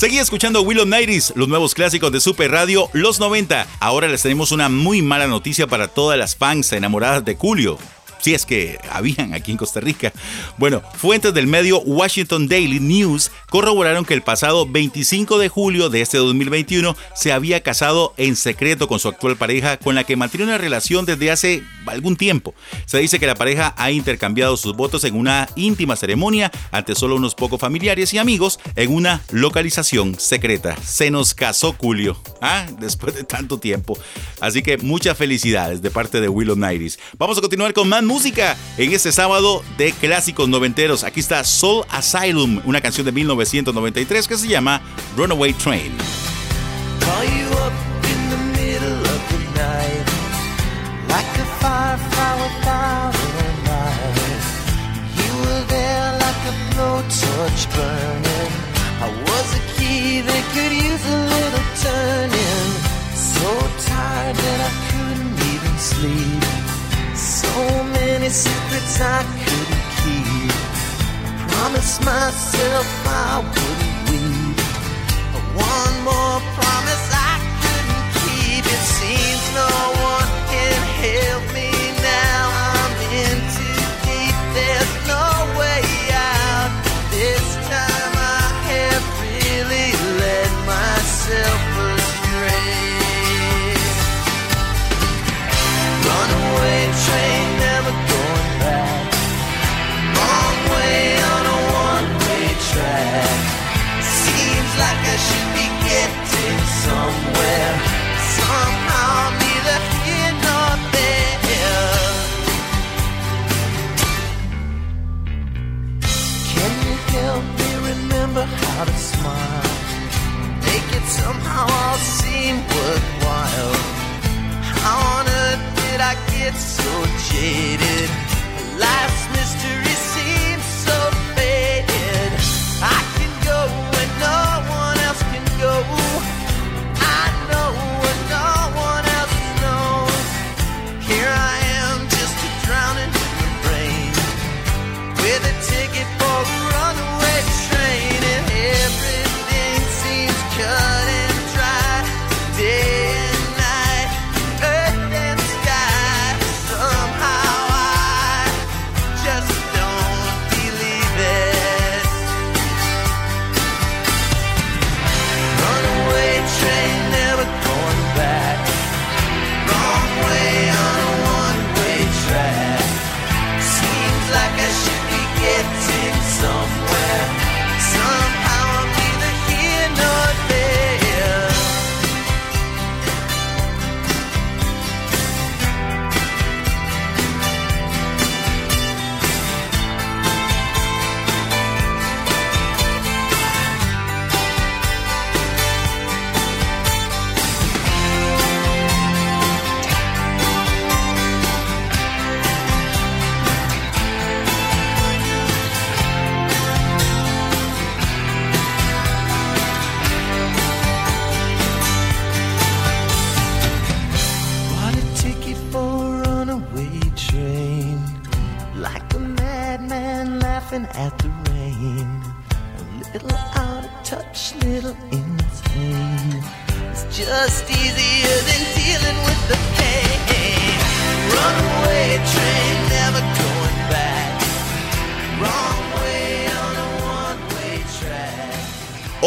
Seguí 0.00 0.18
escuchando 0.18 0.62
Willow 0.62 0.86
Nighties, 0.86 1.34
los 1.36 1.46
nuevos 1.46 1.74
clásicos 1.74 2.10
de 2.10 2.22
Super 2.22 2.50
Radio, 2.50 2.88
los 2.94 3.20
90. 3.20 3.66
Ahora 3.80 4.08
les 4.08 4.22
tenemos 4.22 4.50
una 4.50 4.70
muy 4.70 5.02
mala 5.02 5.26
noticia 5.26 5.66
para 5.66 5.88
todas 5.88 6.18
las 6.18 6.36
fans 6.36 6.72
enamoradas 6.72 7.22
de 7.22 7.36
Julio. 7.36 7.76
Si 8.20 8.34
es 8.34 8.46
que 8.46 8.78
habían 8.90 9.34
aquí 9.34 9.50
en 9.50 9.56
Costa 9.56 9.80
Rica. 9.80 10.12
Bueno, 10.58 10.82
fuentes 10.94 11.32
del 11.34 11.46
medio 11.46 11.80
Washington 11.80 12.48
Daily 12.48 12.80
News 12.80 13.30
corroboraron 13.48 14.04
que 14.04 14.14
el 14.14 14.22
pasado 14.22 14.66
25 14.66 15.38
de 15.38 15.48
julio 15.48 15.88
de 15.88 16.02
este 16.02 16.18
2021 16.18 16.96
se 17.14 17.32
había 17.32 17.62
casado 17.62 18.14
en 18.16 18.36
secreto 18.36 18.88
con 18.88 19.00
su 19.00 19.08
actual 19.08 19.36
pareja 19.36 19.78
con 19.78 19.94
la 19.94 20.04
que 20.04 20.16
mantiene 20.16 20.44
una 20.44 20.58
relación 20.58 21.06
desde 21.06 21.30
hace 21.30 21.62
algún 21.86 22.16
tiempo. 22.16 22.54
Se 22.86 22.98
dice 22.98 23.18
que 23.18 23.26
la 23.26 23.34
pareja 23.34 23.74
ha 23.76 23.90
intercambiado 23.90 24.56
sus 24.56 24.76
votos 24.76 25.04
en 25.04 25.16
una 25.16 25.48
íntima 25.56 25.96
ceremonia 25.96 26.50
ante 26.70 26.94
solo 26.94 27.16
unos 27.16 27.34
pocos 27.34 27.60
familiares 27.60 28.12
y 28.14 28.18
amigos 28.18 28.60
en 28.76 28.94
una 28.94 29.22
localización 29.30 30.18
secreta. 30.18 30.76
Se 30.82 31.10
nos 31.10 31.34
casó 31.34 31.74
Julio, 31.78 32.20
¿ah? 32.40 32.66
después 32.78 33.14
de 33.14 33.24
tanto 33.24 33.58
tiempo. 33.58 33.98
Así 34.40 34.62
que 34.62 34.78
muchas 34.78 35.16
felicidades 35.16 35.82
de 35.82 35.90
parte 35.90 36.20
de 36.20 36.28
Willow 36.28 36.56
Nighties. 36.56 36.98
Vamos 37.18 37.38
a 37.38 37.40
continuar 37.40 37.72
con 37.72 37.88
más 37.88 38.02
música 38.10 38.56
en 38.76 38.92
este 38.92 39.12
sábado 39.12 39.62
de 39.78 39.92
clásicos 39.92 40.48
noventeros. 40.48 41.04
Aquí 41.04 41.20
está 41.20 41.44
Soul 41.44 41.84
Asylum, 41.88 42.60
una 42.64 42.80
canción 42.80 43.06
de 43.06 43.12
1993 43.12 44.26
que 44.26 44.36
se 44.36 44.48
llama 44.48 44.82
Runaway 45.16 45.52
Train. 45.52 45.96
Call 46.98 47.24
you 47.38 47.46
up 47.52 47.72
in 48.10 48.20
the 48.30 48.60
middle 48.60 49.00
of 49.00 49.20
the 49.30 49.38
night, 49.54 50.06
like 51.08 51.38
a 51.38 51.46
firefly 51.62 52.32
without 52.42 53.14
a 53.14 53.50
light. 53.70 54.42
You 55.14 55.32
were 55.42 55.70
torch 57.22 57.62
burning. 57.70 58.52
I 58.98 59.08
was 59.22 59.54
a 59.54 59.62
key 59.78 60.20
that 60.22 60.44
could 60.52 60.72
use 60.72 61.04
a 61.06 61.20
little 61.34 61.66
turning. 61.86 62.70
So 63.14 63.50
tired 63.86 64.34
that 64.34 64.60
I 64.66 64.72
couldn't 64.90 65.38
even 65.54 65.78
sleep. 65.78 66.59
So 67.42 67.84
many 67.84 68.28
secrets 68.28 69.00
I 69.00 69.22
couldn't 69.44 69.86
keep. 70.00 70.52
Promised 71.48 72.04
myself 72.04 72.86
I 73.06 73.40
wouldn't 73.52 73.96
weep. 74.08 74.56
But 75.32 75.44
one 75.72 75.96
more 76.10 76.38
promise 76.58 77.06
I 77.32 77.34
couldn't 77.62 78.06
keep. 78.20 78.64
It 78.76 78.82
seems 78.98 79.44
no 79.54 79.99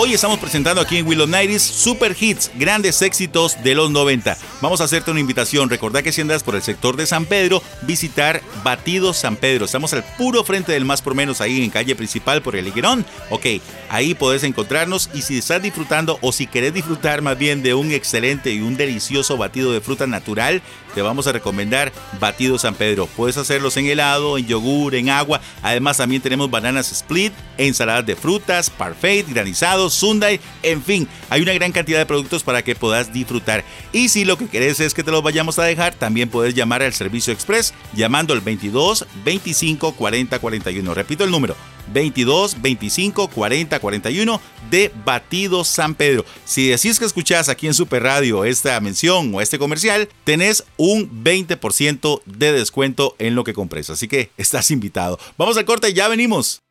Hoy 0.06 0.14
estamos 0.14 0.38
presentando 0.54 0.82
aquí 0.82 0.98
en 0.98 1.08
Willow 1.08 1.26
Nighties 1.26 1.64
Super 1.64 2.16
Hits, 2.18 2.52
grandes 2.54 3.02
éxitos 3.02 3.58
de 3.64 3.74
los 3.74 3.90
90. 3.90 4.38
Vamos 4.62 4.82
a 4.82 4.84
hacerte 4.84 5.10
una 5.10 5.20
invitación. 5.20 5.68
Recordá 5.68 6.04
que 6.04 6.12
si 6.12 6.22
andas 6.22 6.44
por 6.44 6.54
el 6.54 6.62
sector 6.62 6.96
de 6.96 7.08
San 7.08 7.26
Pedro, 7.26 7.64
visitar 7.82 8.40
Batidos 8.64 9.18
San 9.18 9.36
Pedro. 9.36 9.66
Estamos 9.66 9.94
al 9.94 10.04
puro 10.16 10.44
frente 10.44 10.72
del 10.72 10.86
más 10.86 11.02
por 11.02 11.16
menos 11.16 11.42
ahí 11.42 11.64
en 11.64 11.72
calle 11.72 11.96
principal 11.96 12.44
por 12.44 12.56
el 12.56 12.68
Higuerón. 12.68 13.04
Ok, 13.32 13.48
ahí 13.90 14.14
podés 14.14 14.44
encontrarnos 14.44 15.10
y 15.16 15.24
si 15.24 15.40
estás 15.40 15.60
disfrutando 15.60 16.20
o 16.22 16.32
si 16.32 16.46
querés 16.46 16.72
disfrutar 16.72 17.24
más 17.24 17.36
bien 17.36 17.64
de 17.64 17.74
un 17.74 17.92
excelente 17.92 18.52
y 18.52 18.62
un 18.62 18.78
delicioso 18.78 19.38
batido 19.38 19.74
de 19.74 19.82
fruta 19.82 20.06
natural, 20.06 20.62
te 20.94 21.02
vamos 21.02 21.26
a 21.26 21.32
recomendar 21.32 21.92
Batidos 22.20 22.62
San 22.62 22.76
Pedro. 22.76 23.08
Puedes 23.08 23.38
hacerlos 23.38 23.76
en 23.78 23.88
helado, 23.88 24.38
en 24.38 24.46
yogur, 24.46 24.94
en 24.94 25.10
agua. 25.10 25.42
Además 25.64 25.98
también 25.98 26.22
tenemos 26.22 26.52
bananas 26.52 26.92
split, 26.92 27.34
ensaladas 27.58 28.06
de 28.06 28.16
frutas, 28.16 28.70
parfait, 28.70 29.28
granizados, 29.28 29.96
sundae, 29.96 30.40
en 30.64 30.82
fin, 30.82 31.08
hay 31.30 31.42
una 31.42 31.54
gran 31.54 31.72
cantidad 31.72 32.00
de 32.00 32.06
productos 32.06 32.44
para 32.44 32.64
que 32.64 32.76
puedas 32.76 33.14
disfrutar. 33.14 33.64
Y 33.92 34.10
si 34.10 34.26
lo 34.26 34.38
que 34.38 34.48
querés 34.48 34.80
es 34.80 34.94
que 34.94 35.04
te 35.04 35.12
los 35.12 35.24
vayamos 35.24 35.60
a 35.60 35.64
dejar, 35.64 35.94
también 35.94 36.30
puedes 36.30 36.56
llamar 36.56 36.82
al 36.82 36.94
servicio 36.94 37.34
express 37.34 37.74
llamando 37.94 38.34
al 38.34 38.42
22 38.42 39.06
25 39.24 39.94
40 39.94 40.40
41. 40.40 40.94
Repito 40.94 41.24
el 41.24 41.32
número 41.32 41.56
22 41.92 42.62
25 42.62 43.28
40 43.28 43.80
41 43.80 44.42
de 44.70 44.92
Batidos 45.06 45.68
San 45.68 45.96
Pedro. 45.96 46.26
Si 46.46 46.70
decís 46.70 47.00
que 47.00 47.06
escuchás 47.06 47.50
aquí 47.50 47.68
en 47.68 47.74
Super 47.74 48.04
Radio 48.04 48.46
esta 48.46 48.80
mención 48.80 49.34
o 49.34 49.42
este 49.42 49.60
comercial, 49.60 50.10
tenés 50.24 50.64
un 50.78 51.24
20% 51.24 52.22
de 52.26 52.54
descuento 52.54 53.16
en 53.20 53.36
lo 53.36 53.44
que 53.44 53.54
compres. 53.54 53.90
Así 53.90 54.08
que 54.08 54.32
estás 54.38 54.72
invitado. 54.72 55.20
Vamos 55.38 55.58
al 55.58 55.66
corte, 55.66 55.94
ya 55.94 56.08
venimos. 56.08 56.64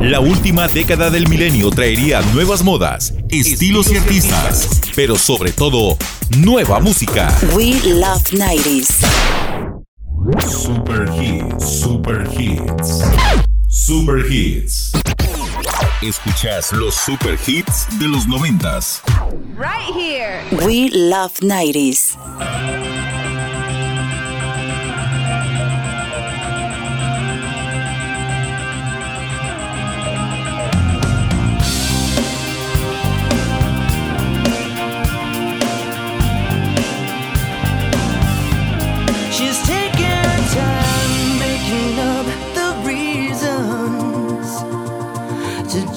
La 0.00 0.20
última 0.20 0.66
década 0.66 1.10
del 1.10 1.28
milenio 1.28 1.70
traería 1.70 2.22
nuevas 2.32 2.62
modas, 2.64 3.12
estilos 3.28 3.92
y 3.92 3.98
artistas, 3.98 4.80
pero 4.96 5.16
sobre 5.16 5.52
todo, 5.52 5.98
nueva 6.38 6.80
música. 6.80 7.28
We 7.54 7.74
Love 7.84 8.22
90s. 8.32 8.88
Super 10.48 11.06
Hits, 11.20 11.80
Super 11.80 12.26
Hits, 12.34 13.04
Super 13.68 14.24
Hits. 14.32 14.92
Escuchas 16.00 16.72
los 16.72 16.94
Super 16.94 17.38
Hits 17.46 17.86
de 17.98 18.08
los 18.08 18.26
noventas. 18.26 19.02
Right 19.54 19.94
here. 19.94 20.40
We 20.66 20.88
Love 20.92 21.40
90s. 21.42 22.16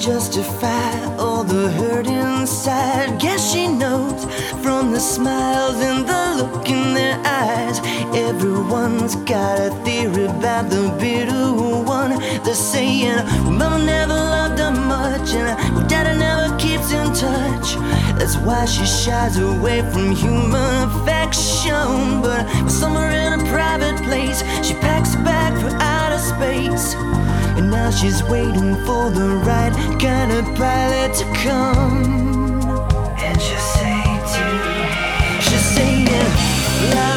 Justify 0.04 1.16
all 1.16 1.42
the 1.44 1.70
hurt 1.70 2.06
inside. 2.06 3.18
Guess 3.18 3.52
she 3.52 3.66
knows 3.66 4.24
from 4.62 4.92
the 4.92 5.00
smiles 5.00 5.76
and 5.80 6.06
the 6.06 6.42
look 6.42 6.68
in 6.68 6.92
their 6.92 7.18
eyes. 7.24 7.80
Everyone's 8.14 9.16
got 9.24 9.58
a 9.60 9.70
theory 9.82 10.26
about 10.26 10.68
the 10.68 10.94
bitter 11.00 11.50
one. 11.82 12.10
They're 12.44 12.54
saying, 12.54 13.16
well, 13.44 13.52
Mama 13.52 13.78
never 13.78 14.12
loved 14.12 14.58
her 14.58 14.72
much, 14.72 15.32
and 15.32 15.74
well, 15.74 15.88
Daddy 15.88 16.18
never 16.18 16.54
keeps 16.58 16.92
in 16.92 17.06
touch. 17.14 17.76
That's 18.18 18.36
why 18.36 18.66
she 18.66 18.84
shies 18.84 19.38
away 19.38 19.80
from 19.90 20.10
human 20.10 20.90
affection. 20.90 22.20
But 22.20 22.68
somewhere 22.68 23.10
in 23.10 23.40
a 23.40 23.44
private 23.50 23.96
place, 24.02 24.40
she 24.66 24.74
packs 24.74 25.14
a 25.14 25.18
bag 25.18 25.52
for 25.62 25.74
outer 25.80 26.18
space. 26.18 26.94
And 27.56 27.70
now 27.70 27.90
she's 27.90 28.22
waiting 28.24 28.74
for 28.84 29.10
the 29.10 29.28
right 29.46 29.72
kind 30.00 30.32
of 30.32 30.44
pilot 30.56 31.14
to 31.18 31.24
come. 31.42 32.04
And 33.16 33.40
she'll 33.40 33.58
say 33.76 34.02
to 34.34 34.44
me, 34.64 35.40
she'll 35.40 35.66
yeah, 36.90 37.13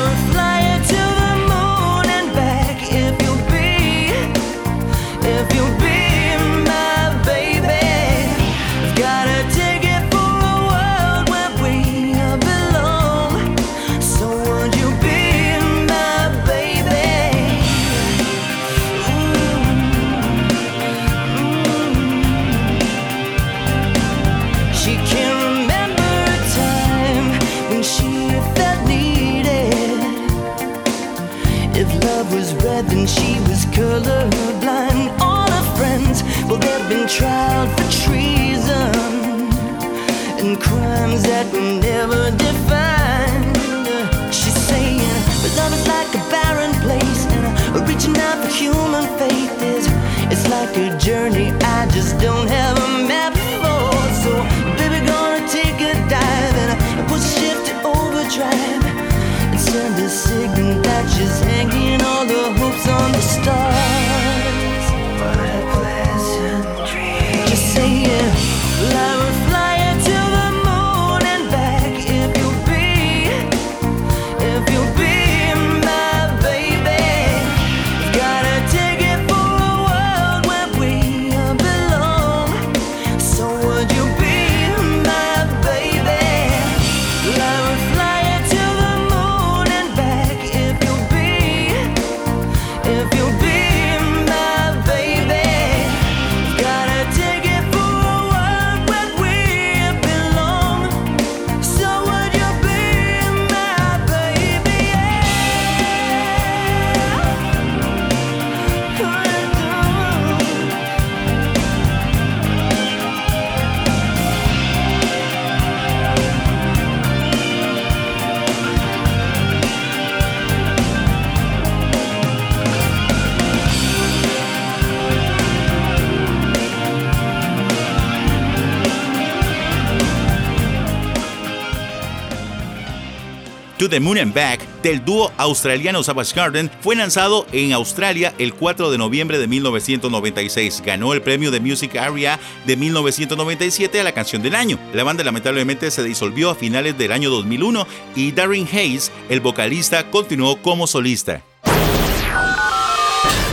The 133.89 133.99
Moon 133.99 134.17
and 134.17 134.33
Back 134.33 134.65
del 134.81 135.03
dúo 135.03 135.31
australiano 135.37 136.03
Savage 136.03 136.33
Garden 136.35 136.71
fue 136.81 136.95
lanzado 136.95 137.45
en 137.51 137.73
Australia 137.73 138.33
el 138.37 138.53
4 138.53 138.91
de 138.91 138.97
noviembre 138.97 139.37
de 139.37 139.47
1996. 139.47 140.83
Ganó 140.85 141.13
el 141.13 141.21
premio 141.21 141.51
de 141.51 141.59
Music 141.59 141.95
Area 141.95 142.39
de 142.65 142.75
1997 142.75 143.99
a 143.99 144.03
la 144.03 144.11
canción 144.11 144.41
del 144.41 144.55
año. 144.55 144.79
La 144.93 145.03
banda 145.03 145.23
lamentablemente 145.23 145.91
se 145.91 146.03
disolvió 146.03 146.49
a 146.49 146.55
finales 146.55 146.97
del 146.97 147.11
año 147.11 147.29
2001 147.29 147.87
y 148.15 148.31
Darren 148.31 148.67
Hayes, 148.71 149.11
el 149.29 149.39
vocalista, 149.39 150.09
continuó 150.09 150.61
como 150.61 150.87
solista. 150.87 151.41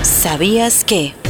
¿Sabías 0.03 0.85
que? 0.85 1.24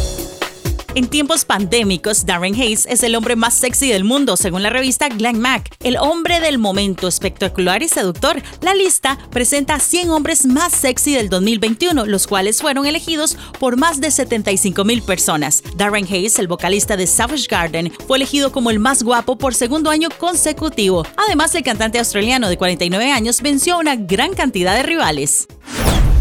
En 0.96 1.08
tiempos 1.08 1.44
pandémicos, 1.44 2.24
Darren 2.24 2.54
Hayes 2.54 2.86
es 2.86 3.02
el 3.02 3.16
hombre 3.16 3.34
más 3.34 3.54
sexy 3.54 3.88
del 3.88 4.04
mundo, 4.04 4.36
según 4.36 4.62
la 4.62 4.70
revista 4.70 5.08
Glam 5.08 5.38
Mac. 5.38 5.74
El 5.82 5.96
hombre 5.96 6.38
del 6.38 6.58
momento, 6.58 7.08
espectacular 7.08 7.82
y 7.82 7.88
seductor. 7.88 8.40
La 8.60 8.76
lista 8.76 9.18
presenta 9.32 9.80
100 9.80 10.10
hombres 10.10 10.46
más 10.46 10.72
sexy 10.72 11.12
del 11.14 11.30
2021, 11.30 12.06
los 12.06 12.28
cuales 12.28 12.60
fueron 12.60 12.86
elegidos 12.86 13.36
por 13.58 13.76
más 13.76 14.00
de 14.00 14.12
75 14.12 14.84
mil 14.84 15.02
personas. 15.02 15.64
Darren 15.76 16.04
Hayes, 16.04 16.38
el 16.38 16.46
vocalista 16.46 16.96
de 16.96 17.08
Savage 17.08 17.48
Garden, 17.48 17.92
fue 18.06 18.18
elegido 18.18 18.52
como 18.52 18.70
el 18.70 18.78
más 18.78 19.02
guapo 19.02 19.36
por 19.36 19.52
segundo 19.52 19.90
año 19.90 20.10
consecutivo. 20.16 21.04
Además, 21.16 21.56
el 21.56 21.64
cantante 21.64 21.98
australiano 21.98 22.48
de 22.48 22.56
49 22.56 23.10
años 23.10 23.42
venció 23.42 23.74
a 23.74 23.78
una 23.78 23.96
gran 23.96 24.34
cantidad 24.34 24.76
de 24.76 24.84
rivales. 24.84 25.48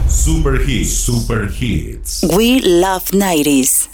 Super 0.10 0.68
Hits, 0.68 0.94
Super 0.96 1.52
Hits. 1.60 2.24
We 2.24 2.60
Love 2.60 3.12
90s. 3.12 3.93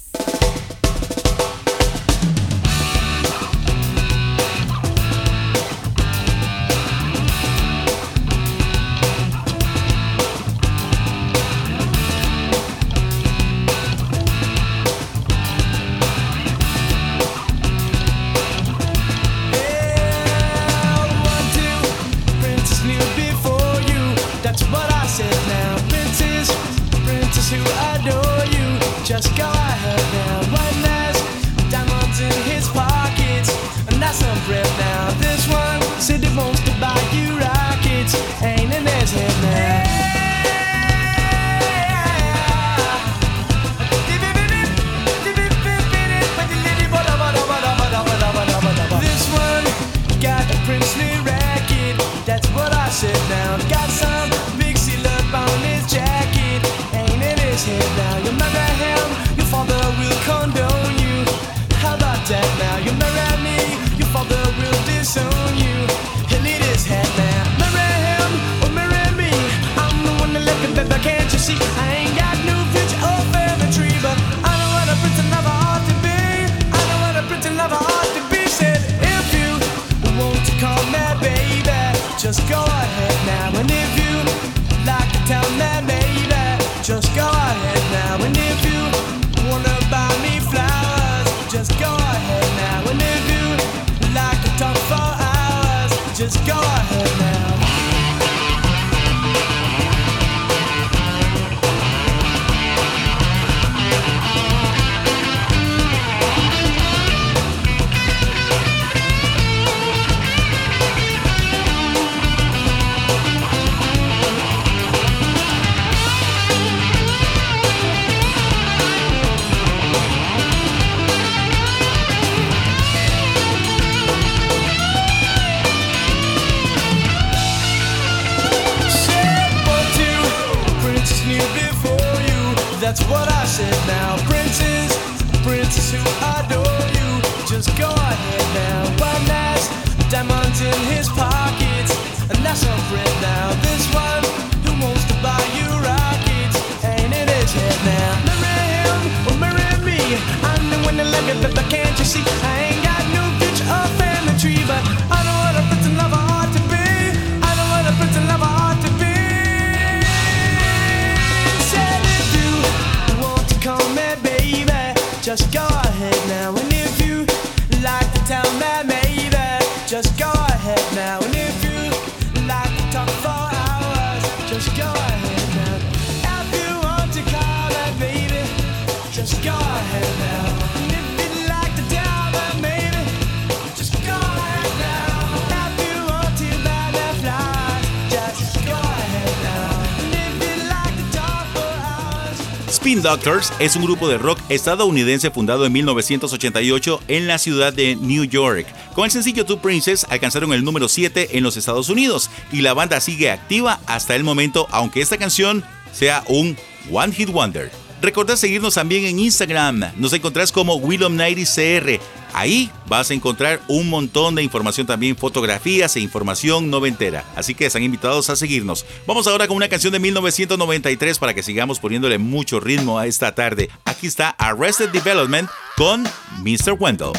Doctors 193.02 193.54
es 193.60 193.76
un 193.76 193.84
grupo 193.84 194.08
de 194.08 194.18
rock 194.18 194.40
estadounidense 194.50 195.32
fundado 195.32 195.66
en 195.66 195.72
1988 195.72 197.02
en 197.08 197.28
la 197.28 197.38
ciudad 197.38 197.74
de 197.74 197.96
New 197.96 198.24
York. 198.26 198.68
Con 198.94 199.06
el 199.06 199.12
sencillo 199.12 199.46
Two 199.46 199.62
Princess 199.62 200.06
alcanzaron 200.10 200.54
el 200.54 200.64
número 200.64 200.88
7 200.88 201.38
en 201.38 201.44
los 201.44 201.58
Estados 201.58 201.90
Unidos 201.90 202.30
y 202.52 202.62
la 202.62 202.74
banda 202.74 203.00
sigue 203.00 203.32
activa 203.32 203.80
hasta 203.86 204.16
el 204.16 204.24
momento, 204.24 204.68
aunque 204.72 205.02
esta 205.02 205.18
canción 205.18 205.64
sea 205.92 206.24
un 206.28 206.58
One 206.92 207.14
Hit 207.14 207.30
Wonder. 207.30 207.72
Recordá 208.02 208.38
seguirnos 208.38 208.76
también 208.76 209.06
en 209.06 209.20
Instagram. 209.20 209.92
Nos 209.98 210.14
encontrás 210.14 210.52
como 210.52 210.76
Willom 210.76 211.18
90CR. 211.18 212.00
Ahí 212.34 212.72
vas 212.88 213.12
a 213.12 213.14
encontrar 213.14 213.62
un 213.68 213.90
montón 213.90 214.36
de 214.36 214.44
información 214.44 214.88
también, 214.88 215.16
fotografías 215.16 215.96
e 215.96 216.00
información 216.00 216.70
noventera. 216.70 217.26
Así 217.36 217.56
que 217.56 217.66
están 217.66 217.84
invitados 217.84 218.30
a 218.30 218.36
seguirnos. 218.36 218.86
Vamos 219.06 219.28
ahora 219.28 219.48
con 219.48 219.58
una 219.58 219.70
canción 219.70 219.94
de 219.94 220.00
1993 220.00 221.20
para 221.20 221.34
que 221.34 221.44
sigamos 221.44 221.80
poniéndole 221.80 222.18
mucho 222.18 222.60
ritmo 222.60 223.00
a 223.00 223.08
esta 223.08 223.34
tarde. 223.36 223.70
Aquí 223.86 224.08
está 224.08 224.30
Arrested 224.32 224.90
Development 224.90 225.50
con 225.76 226.04
Mr. 226.44 226.74
Wendell. 226.80 227.14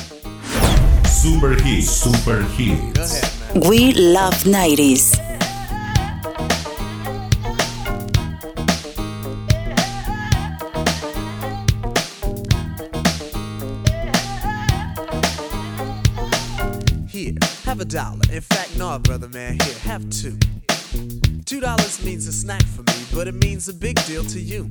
Super 1.22 1.56
Hits, 1.66 1.90
Super 1.90 2.46
Hits. 2.56 3.20
We 3.54 3.92
Love 3.94 4.46
90s. 4.46 5.29
Have 17.80 17.86
a 17.86 17.90
dollar. 17.90 18.34
In 18.34 18.40
fact, 18.40 18.76
no, 18.76 18.98
brother 18.98 19.28
man, 19.28 19.58
here, 19.58 19.74
have 19.84 20.08
two. 20.10 20.36
Two 21.44 21.60
dollars 21.60 22.04
means 22.04 22.26
a 22.26 22.32
snack 22.32 22.62
for 22.62 22.82
me, 22.82 23.06
but 23.14 23.26
it 23.26 23.34
means 23.34 23.68
a 23.68 23.74
big 23.74 23.96
deal 24.06 24.24
to 24.24 24.40
you. 24.40 24.70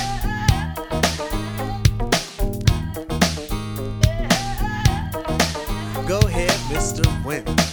Mr. 6.71 7.03
Wendell. 7.25 7.70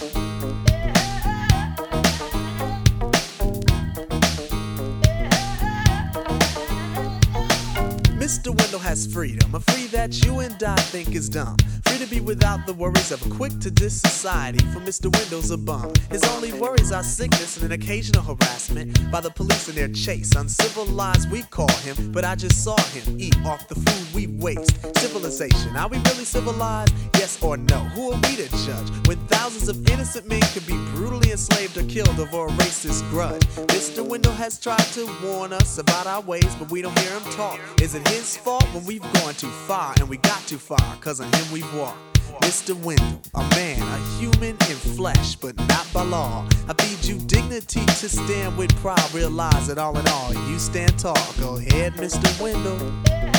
Mr. 8.29 8.55
Wendell 8.55 8.77
has 8.77 9.11
freedom, 9.11 9.55
a 9.55 9.59
free 9.59 9.87
that 9.87 10.23
you 10.23 10.37
and 10.37 10.61
I 10.61 10.75
think 10.75 11.15
is 11.15 11.29
dumb. 11.29 11.57
Free 11.87 11.97
to 11.97 12.05
be 12.05 12.19
without 12.19 12.67
the 12.67 12.73
worries 12.75 13.11
of 13.11 13.25
a 13.25 13.29
quick 13.31 13.57
to 13.61 13.71
diss 13.71 13.99
society, 14.01 14.63
for 14.67 14.79
Mr. 14.81 15.11
Wendell's 15.11 15.49
a 15.49 15.57
bum. 15.57 15.91
His 16.11 16.23
only 16.35 16.53
worries 16.53 16.91
are 16.91 17.01
sickness 17.01 17.57
and 17.57 17.65
an 17.65 17.71
occasional 17.71 18.21
harassment 18.21 19.11
by 19.11 19.19
the 19.19 19.31
police 19.31 19.67
in 19.67 19.73
their 19.73 19.87
chase. 19.87 20.35
Uncivilized, 20.35 21.31
we 21.31 21.41
call 21.41 21.71
him, 21.77 22.11
but 22.11 22.23
I 22.23 22.35
just 22.35 22.63
saw 22.63 22.79
him 22.93 23.19
eat 23.19 23.35
off 23.43 23.67
the 23.67 23.73
food 23.73 24.13
we 24.13 24.27
waste. 24.27 24.75
Civilization, 24.99 25.75
are 25.75 25.87
we 25.87 25.97
really 25.97 26.23
civilized? 26.23 26.93
Yes 27.15 27.41
or 27.41 27.57
no? 27.57 27.79
Who 27.95 28.11
are 28.11 28.19
we 28.21 28.35
to 28.35 28.47
judge 28.63 29.07
when 29.07 29.17
thousands 29.25 29.69
of 29.69 29.89
innocent 29.89 30.27
men 30.27 30.41
could 30.53 30.67
be 30.67 30.77
brutally 30.93 31.31
enslaved 31.31 31.75
or 31.77 31.83
killed 31.85 32.19
over 32.19 32.45
a 32.45 32.51
racist 32.57 33.09
grudge? 33.09 33.41
Mr. 33.73 34.05
Wendell 34.05 34.33
has 34.33 34.59
tried 34.59 34.87
to 34.93 35.09
warn 35.23 35.51
us 35.51 35.79
about 35.79 36.05
our 36.05 36.21
ways, 36.21 36.53
but 36.59 36.69
we 36.69 36.83
don't 36.83 36.97
hear 36.99 37.19
him 37.19 37.23
talk. 37.31 37.59
Is 37.81 37.95
it 37.95 38.03
his 38.19 38.35
fault 38.35 38.65
when 38.73 38.83
we've 38.85 39.13
gone 39.13 39.33
too 39.33 39.49
far 39.67 39.93
and 39.99 40.09
we 40.09 40.17
got 40.17 40.41
too 40.45 40.57
far? 40.57 40.95
Cause 40.99 41.21
on 41.21 41.31
him 41.31 41.51
we've 41.53 41.73
walked. 41.73 41.97
Mr. 42.41 42.75
Wendell, 42.83 43.21
a 43.33 43.41
man, 43.55 43.81
a 43.81 43.97
human 44.19 44.49
in 44.49 44.77
flesh, 44.95 45.35
but 45.35 45.55
not 45.67 45.87
by 45.93 46.03
law. 46.03 46.47
I 46.67 46.73
feed 46.73 47.07
you 47.07 47.17
dignity 47.27 47.85
to 47.85 48.09
stand 48.09 48.57
with 48.57 48.75
pride. 48.77 49.13
Realize 49.13 49.67
that 49.67 49.77
all 49.77 49.97
in 49.97 50.07
all, 50.07 50.33
you 50.49 50.59
stand 50.59 50.97
tall. 50.99 51.15
Go 51.39 51.57
ahead, 51.57 51.93
Mr. 51.93 52.41
Wendell. 52.41 53.38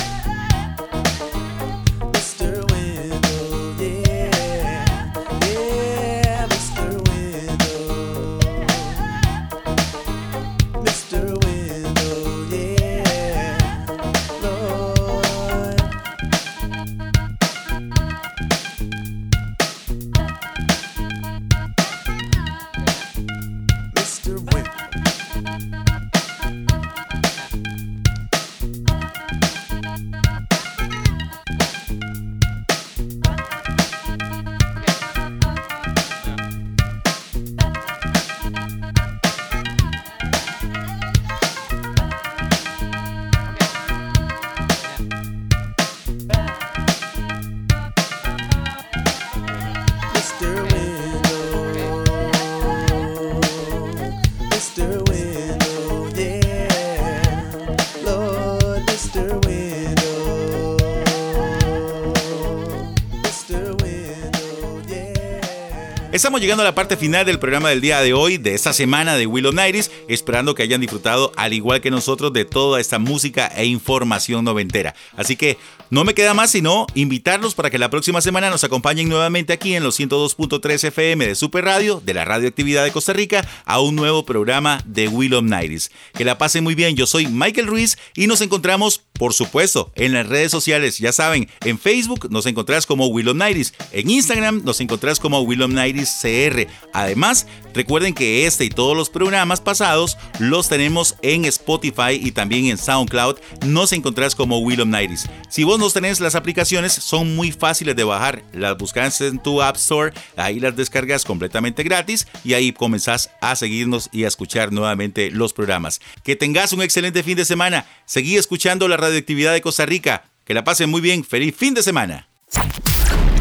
Estamos 66.21 66.39
llegando 66.39 66.61
a 66.61 66.65
la 66.65 66.75
parte 66.75 66.97
final 66.97 67.25
del 67.25 67.39
programa 67.39 67.69
del 67.69 67.81
día 67.81 67.99
de 67.99 68.13
hoy, 68.13 68.37
de 68.37 68.53
esta 68.53 68.73
semana 68.73 69.15
de 69.15 69.25
Willow 69.25 69.53
Nights, 69.53 69.89
esperando 70.07 70.53
que 70.53 70.61
hayan 70.61 70.79
disfrutado, 70.79 71.31
al 71.35 71.51
igual 71.51 71.81
que 71.81 71.89
nosotros, 71.89 72.31
de 72.31 72.45
toda 72.45 72.79
esta 72.79 72.99
música 72.99 73.47
e 73.47 73.65
información 73.65 74.45
noventera. 74.45 74.93
Así 75.17 75.35
que 75.35 75.57
no 75.89 76.03
me 76.03 76.13
queda 76.13 76.35
más 76.35 76.51
sino 76.51 76.85
invitarlos 76.93 77.55
para 77.55 77.71
que 77.71 77.79
la 77.79 77.89
próxima 77.89 78.21
semana 78.21 78.51
nos 78.51 78.63
acompañen 78.63 79.09
nuevamente 79.09 79.51
aquí 79.51 79.73
en 79.73 79.81
los 79.81 79.99
102.3 79.99 80.83
FM 80.89 81.25
de 81.25 81.33
Super 81.33 81.65
Radio, 81.65 81.99
de 82.05 82.13
la 82.13 82.23
Radioactividad 82.23 82.83
de 82.83 82.91
Costa 82.91 83.13
Rica, 83.13 83.43
a 83.65 83.81
un 83.81 83.95
nuevo 83.95 84.23
programa 84.23 84.83
de 84.85 85.07
Willow 85.07 85.41
Nights. 85.41 85.89
Que 86.13 86.23
la 86.23 86.37
pasen 86.37 86.63
muy 86.63 86.75
bien, 86.75 86.95
yo 86.95 87.07
soy 87.07 87.25
Michael 87.25 87.65
Ruiz 87.65 87.97
y 88.15 88.27
nos 88.27 88.41
encontramos, 88.41 89.01
por 89.13 89.33
supuesto, 89.33 89.91
en 89.95 90.13
las 90.13 90.27
redes 90.27 90.51
sociales. 90.51 90.99
Ya 90.99 91.13
saben, 91.13 91.49
en 91.65 91.79
Facebook 91.79 92.29
nos 92.29 92.45
encontrás 92.45 92.85
como 92.85 93.07
Willow 93.07 93.33
Nights, 93.33 93.73
en 93.91 94.11
Instagram 94.11 94.61
nos 94.63 94.79
encontrás 94.81 95.19
como 95.19 95.41
Willow 95.41 95.67
Nights 95.67 96.10
CR. 96.21 96.67
Además, 96.93 97.47
recuerden 97.73 98.13
que 98.13 98.45
este 98.45 98.65
y 98.65 98.69
todos 98.69 98.95
los 98.95 99.09
programas 99.09 99.61
pasados 99.61 100.17
los 100.39 100.69
tenemos 100.69 101.15
en 101.21 101.45
Spotify 101.45 102.13
y 102.13 102.31
también 102.31 102.65
en 102.65 102.77
SoundCloud. 102.77 103.37
Nos 103.65 103.93
encontrás 103.93 104.35
como 104.35 104.59
Willow 104.59 104.85
Nights. 104.85 105.29
Si 105.49 105.63
vos 105.63 105.79
no 105.79 105.89
tenés 105.89 106.19
las 106.19 106.35
aplicaciones, 106.35 106.93
son 106.93 107.35
muy 107.35 107.51
fáciles 107.51 107.95
de 107.95 108.03
bajar. 108.03 108.43
Las 108.53 108.77
buscas 108.77 109.21
en 109.21 109.39
tu 109.39 109.61
App 109.61 109.75
Store, 109.77 110.13
ahí 110.35 110.59
las 110.59 110.75
descargas 110.75 111.25
completamente 111.25 111.83
gratis 111.83 112.27
y 112.43 112.53
ahí 112.53 112.71
comenzás 112.71 113.29
a 113.41 113.55
seguirnos 113.55 114.09
y 114.11 114.23
a 114.23 114.27
escuchar 114.27 114.71
nuevamente 114.71 115.31
los 115.31 115.53
programas. 115.53 116.01
Que 116.23 116.35
tengas 116.35 116.73
un 116.73 116.81
excelente 116.81 117.23
fin 117.23 117.37
de 117.37 117.45
semana. 117.45 117.85
Seguí 118.05 118.37
escuchando 118.37 118.87
la 118.87 118.97
radioactividad 118.97 119.53
de 119.53 119.61
Costa 119.61 119.85
Rica. 119.85 120.25
Que 120.45 120.53
la 120.53 120.63
pasen 120.63 120.89
muy 120.89 121.01
bien. 121.01 121.23
Feliz 121.23 121.55
fin 121.55 121.73
de 121.73 121.83
semana. 121.83 122.27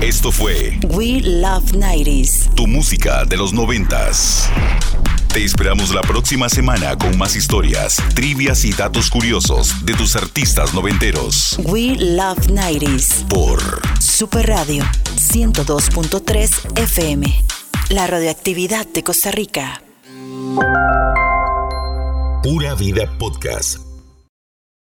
Esto 0.00 0.32
fue 0.32 0.78
We 0.88 1.20
Love 1.20 1.74
90s. 1.74 2.54
Tu 2.54 2.66
música 2.66 3.26
de 3.26 3.36
los 3.36 3.52
noventas. 3.52 4.48
Te 5.28 5.44
esperamos 5.44 5.94
la 5.94 6.00
próxima 6.00 6.48
semana 6.48 6.96
con 6.96 7.18
más 7.18 7.36
historias, 7.36 8.02
trivias 8.14 8.64
y 8.64 8.72
datos 8.72 9.10
curiosos 9.10 9.84
de 9.84 9.92
tus 9.92 10.16
artistas 10.16 10.72
noventeros. 10.72 11.58
We 11.64 11.96
Love 11.96 12.48
90s. 12.48 13.28
Por 13.28 13.60
Super 14.00 14.48
Radio 14.48 14.84
102.3 15.16 16.78
FM. 16.78 17.44
La 17.90 18.06
radioactividad 18.06 18.86
de 18.86 19.04
Costa 19.04 19.30
Rica. 19.30 19.82
Pura 22.42 22.74
Vida 22.74 23.18
Podcast. 23.18 23.89